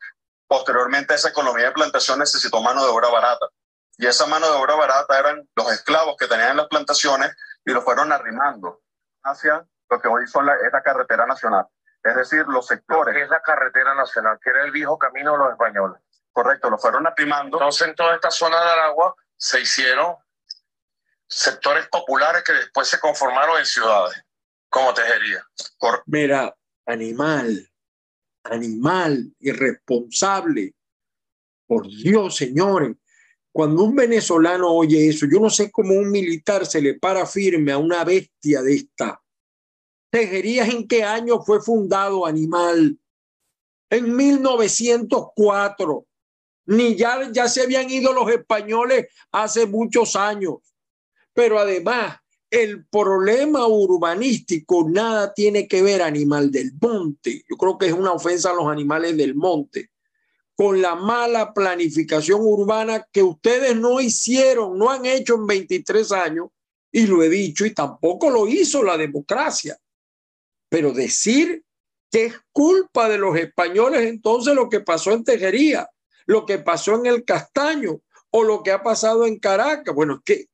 Posteriormente 0.47 1.13
esa 1.13 1.29
economía 1.29 1.65
de 1.65 1.71
plantación 1.71 2.19
necesitó 2.19 2.61
mano 2.61 2.83
de 2.83 2.89
obra 2.89 3.09
barata. 3.09 3.47
Y 3.97 4.05
esa 4.05 4.25
mano 4.27 4.49
de 4.49 4.57
obra 4.57 4.75
barata 4.75 5.19
eran 5.19 5.47
los 5.55 5.71
esclavos 5.71 6.15
que 6.17 6.27
tenían 6.27 6.51
en 6.51 6.57
las 6.57 6.67
plantaciones 6.67 7.35
y 7.65 7.71
lo 7.71 7.81
fueron 7.81 8.11
arrimando 8.11 8.81
hacia 9.23 9.65
lo 9.89 9.99
que 9.99 10.07
hoy 10.07 10.27
son 10.27 10.45
la, 10.45 10.55
es 10.55 10.71
la 10.71 10.81
carretera 10.81 11.25
nacional. 11.25 11.65
Es 12.03 12.15
decir, 12.15 12.45
los 12.47 12.67
sectores. 12.67 13.15
es 13.15 13.29
la 13.29 13.41
carretera 13.41 13.93
nacional, 13.95 14.39
que 14.41 14.49
era 14.49 14.63
el 14.63 14.71
viejo 14.71 14.97
camino 14.97 15.33
de 15.33 15.37
los 15.39 15.51
españoles. 15.51 16.01
Correcto, 16.31 16.69
lo 16.69 16.77
fueron 16.77 17.07
arrimando. 17.07 17.57
Entonces, 17.57 17.87
en 17.87 17.95
toda 17.95 18.15
esta 18.15 18.31
zona 18.31 18.61
de 18.63 18.69
Aragua 18.69 19.15
se 19.35 19.59
hicieron 19.59 20.15
sectores 21.27 21.87
populares 21.87 22.43
que 22.43 22.53
después 22.53 22.87
se 22.87 22.99
conformaron 22.99 23.57
en 23.57 23.65
ciudades, 23.65 24.23
como 24.69 24.93
Tejería. 24.93 25.43
Por... 25.79 26.03
Mira, 26.05 26.55
animal, 26.85 27.69
animal, 28.43 29.33
irresponsable. 29.39 30.73
Por 31.65 31.87
Dios, 31.87 32.35
señores, 32.35 32.95
cuando 33.51 33.83
un 33.83 33.95
venezolano 33.95 34.71
oye 34.71 35.09
eso, 35.09 35.25
yo 35.25 35.39
no 35.39 35.49
sé 35.49 35.71
cómo 35.71 35.93
un 35.93 36.11
militar 36.11 36.65
se 36.65 36.81
le 36.81 36.93
para 36.93 37.25
firme 37.25 37.71
a 37.71 37.77
una 37.77 38.03
bestia 38.03 38.61
de 38.61 38.75
esta. 38.75 39.21
Tejerías 40.09 40.69
en 40.69 40.87
qué 40.87 41.03
año 41.03 41.41
fue 41.41 41.61
fundado 41.61 42.25
Animal? 42.25 42.97
En 43.89 44.15
1904. 44.15 46.05
Ni 46.67 46.95
ya, 46.95 47.31
ya 47.31 47.47
se 47.47 47.63
habían 47.63 47.89
ido 47.89 48.13
los 48.13 48.29
españoles 48.29 49.07
hace 49.31 49.65
muchos 49.65 50.15
años. 50.15 50.57
Pero 51.33 51.57
además, 51.57 52.17
el 52.49 52.85
problema 52.87 53.67
urbanístico 53.67 54.87
nada 54.89 55.33
tiene 55.33 55.67
que 55.67 55.81
ver 55.81 56.01
animal 56.01 56.51
del 56.51 56.71
monte. 56.81 57.43
Yo 57.49 57.57
creo 57.57 57.77
que 57.77 57.87
es 57.87 57.93
una 57.93 58.13
ofensa 58.13 58.51
a 58.51 58.55
los 58.55 58.67
animales 58.67 59.17
del 59.17 59.35
monte 59.35 59.89
con 60.57 60.81
la 60.81 60.95
mala 60.95 61.53
planificación 61.53 62.41
urbana 62.41 63.07
que 63.11 63.21
ustedes 63.21 63.75
no 63.75 64.01
hicieron, 64.01 64.75
no 64.77 64.89
han 64.89 65.05
hecho 65.05 65.35
en 65.35 65.45
23 65.45 66.11
años, 66.13 66.47
y 66.91 67.05
lo 67.05 67.21
he 67.21 67.29
dicho, 67.29 67.63
y 67.63 67.75
tampoco 67.75 68.31
lo 68.31 68.47
hizo 68.47 68.83
la 68.83 68.97
democracia. 68.97 69.77
Pero 70.67 70.93
decir 70.93 71.63
que 72.09 72.25
es 72.25 72.33
culpa 72.51 73.07
de 73.07 73.19
los 73.19 73.37
españoles 73.37 74.07
entonces 74.07 74.55
lo 74.55 74.67
que 74.67 74.79
pasó 74.79 75.11
en 75.11 75.23
Tejería, 75.23 75.87
lo 76.25 76.43
que 76.47 76.57
pasó 76.57 76.95
en 76.95 77.05
el 77.05 77.23
Castaño 77.23 78.01
o 78.31 78.43
lo 78.43 78.63
que 78.63 78.71
ha 78.71 78.81
pasado 78.81 79.27
en 79.27 79.37
Caracas, 79.37 79.93
bueno, 79.93 80.23
que... 80.25 80.47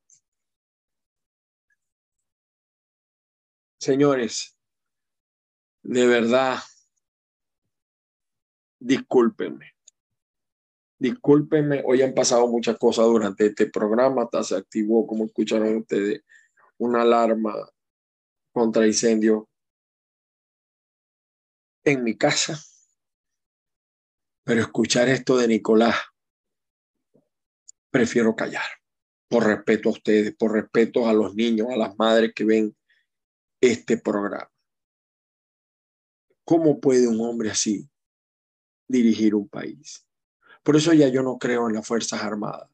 Señores, 3.84 4.58
de 5.82 6.08
verdad, 6.08 6.60
discúlpenme 8.80 9.76
Discúlpenme, 10.98 11.84
hoy 11.86 12.02
han 12.02 12.14
pasado 12.14 12.48
muchas 12.48 12.78
cosas 12.78 13.08
durante 13.08 13.48
este 13.48 13.66
programa. 13.66 14.24
Hasta 14.24 14.42
se 14.46 14.56
activó, 14.56 15.06
como 15.06 15.26
escucharon 15.26 15.76
ustedes, 15.76 16.24
una 16.78 17.02
alarma 17.02 17.54
contra 18.54 18.88
incendio 18.88 19.50
en 21.84 22.06
mi 22.06 22.16
casa. 22.16 22.58
Pero 24.46 24.62
escuchar 24.62 25.10
esto 25.10 25.36
de 25.36 25.50
Nicolás, 25.50 25.98
prefiero 27.92 28.34
callar. 28.34 28.64
Por 29.28 29.44
respeto 29.44 29.90
a 29.90 29.92
ustedes, 29.92 30.34
por 30.38 30.54
respeto 30.54 31.06
a 31.06 31.12
los 31.12 31.36
niños, 31.36 31.68
a 31.70 31.76
las 31.76 31.98
madres 31.98 32.32
que 32.34 32.46
ven 32.46 32.74
este 33.72 33.98
programa. 33.98 34.50
¿Cómo 36.46 36.80
puede 36.80 37.08
un 37.08 37.22
hombre 37.22 37.52
así 37.52 37.90
dirigir 38.88 39.36
un 39.36 39.48
país? 39.48 40.06
Por 40.64 40.76
eso 40.76 40.94
ya 40.94 41.08
yo 41.08 41.24
no 41.24 41.38
creo 41.38 41.68
en 41.68 41.76
las 41.76 41.88
Fuerzas 41.88 42.22
Armadas. 42.22 42.70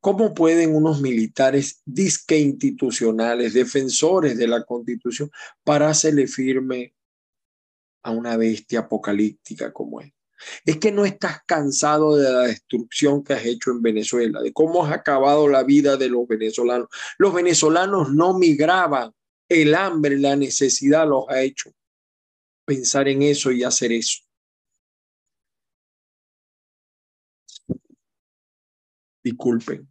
¿Cómo 0.00 0.34
pueden 0.34 0.74
unos 0.74 1.00
militares 1.00 1.82
disque 1.84 2.38
institucionales, 2.38 3.52
defensores 3.52 4.36
de 4.38 4.48
la 4.48 4.64
Constitución, 4.64 5.30
pararse 5.62 6.26
firme 6.26 6.94
a 8.04 8.10
una 8.10 8.36
bestia 8.36 8.80
apocalíptica 8.80 9.72
como 9.72 10.00
él. 10.00 10.12
Es 10.64 10.76
que 10.76 10.92
no 10.92 11.06
estás 11.06 11.38
cansado 11.46 12.16
de 12.16 12.30
la 12.30 12.42
destrucción 12.42 13.24
que 13.24 13.32
has 13.32 13.44
hecho 13.44 13.70
en 13.70 13.80
Venezuela, 13.80 14.42
de 14.42 14.52
cómo 14.52 14.84
has 14.84 14.92
acabado 14.92 15.48
la 15.48 15.62
vida 15.62 15.96
de 15.96 16.10
los 16.10 16.28
venezolanos. 16.28 16.88
Los 17.18 17.32
venezolanos 17.32 18.12
no 18.12 18.38
migraban, 18.38 19.12
el 19.62 19.74
hambre, 19.74 20.18
la 20.18 20.36
necesidad 20.36 21.08
los 21.08 21.24
ha 21.28 21.40
hecho 21.42 21.70
pensar 22.64 23.08
en 23.08 23.22
eso 23.22 23.52
y 23.52 23.62
hacer 23.62 23.92
eso. 23.92 24.22
Disculpen. 29.22 29.88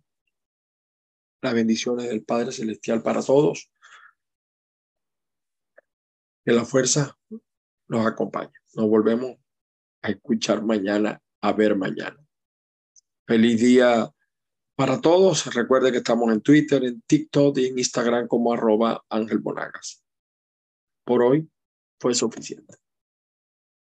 Las 1.41 1.53
bendiciones 1.53 2.07
del 2.07 2.23
Padre 2.23 2.51
Celestial 2.51 3.01
para 3.01 3.21
todos. 3.21 3.69
Que 6.45 6.51
la 6.51 6.65
fuerza 6.65 7.17
nos 7.87 8.05
acompañe. 8.05 8.53
Nos 8.75 8.87
volvemos 8.87 9.37
a 10.01 10.09
escuchar 10.09 10.63
mañana, 10.63 11.21
a 11.41 11.53
ver 11.53 11.75
mañana. 11.75 12.17
Feliz 13.25 13.59
día 13.61 14.13
para 14.75 15.01
todos. 15.01 15.53
Recuerde 15.53 15.91
que 15.91 15.97
estamos 15.97 16.31
en 16.31 16.41
Twitter, 16.41 16.83
en 16.83 17.01
TikTok 17.01 17.57
y 17.57 17.67
en 17.67 17.79
Instagram 17.79 18.27
como 18.27 18.53
arroba 18.53 19.03
Ángel 19.09 19.41
Monagas. 19.41 20.03
Por 21.05 21.23
hoy 21.23 21.49
fue 21.99 22.13
suficiente. 22.13 22.82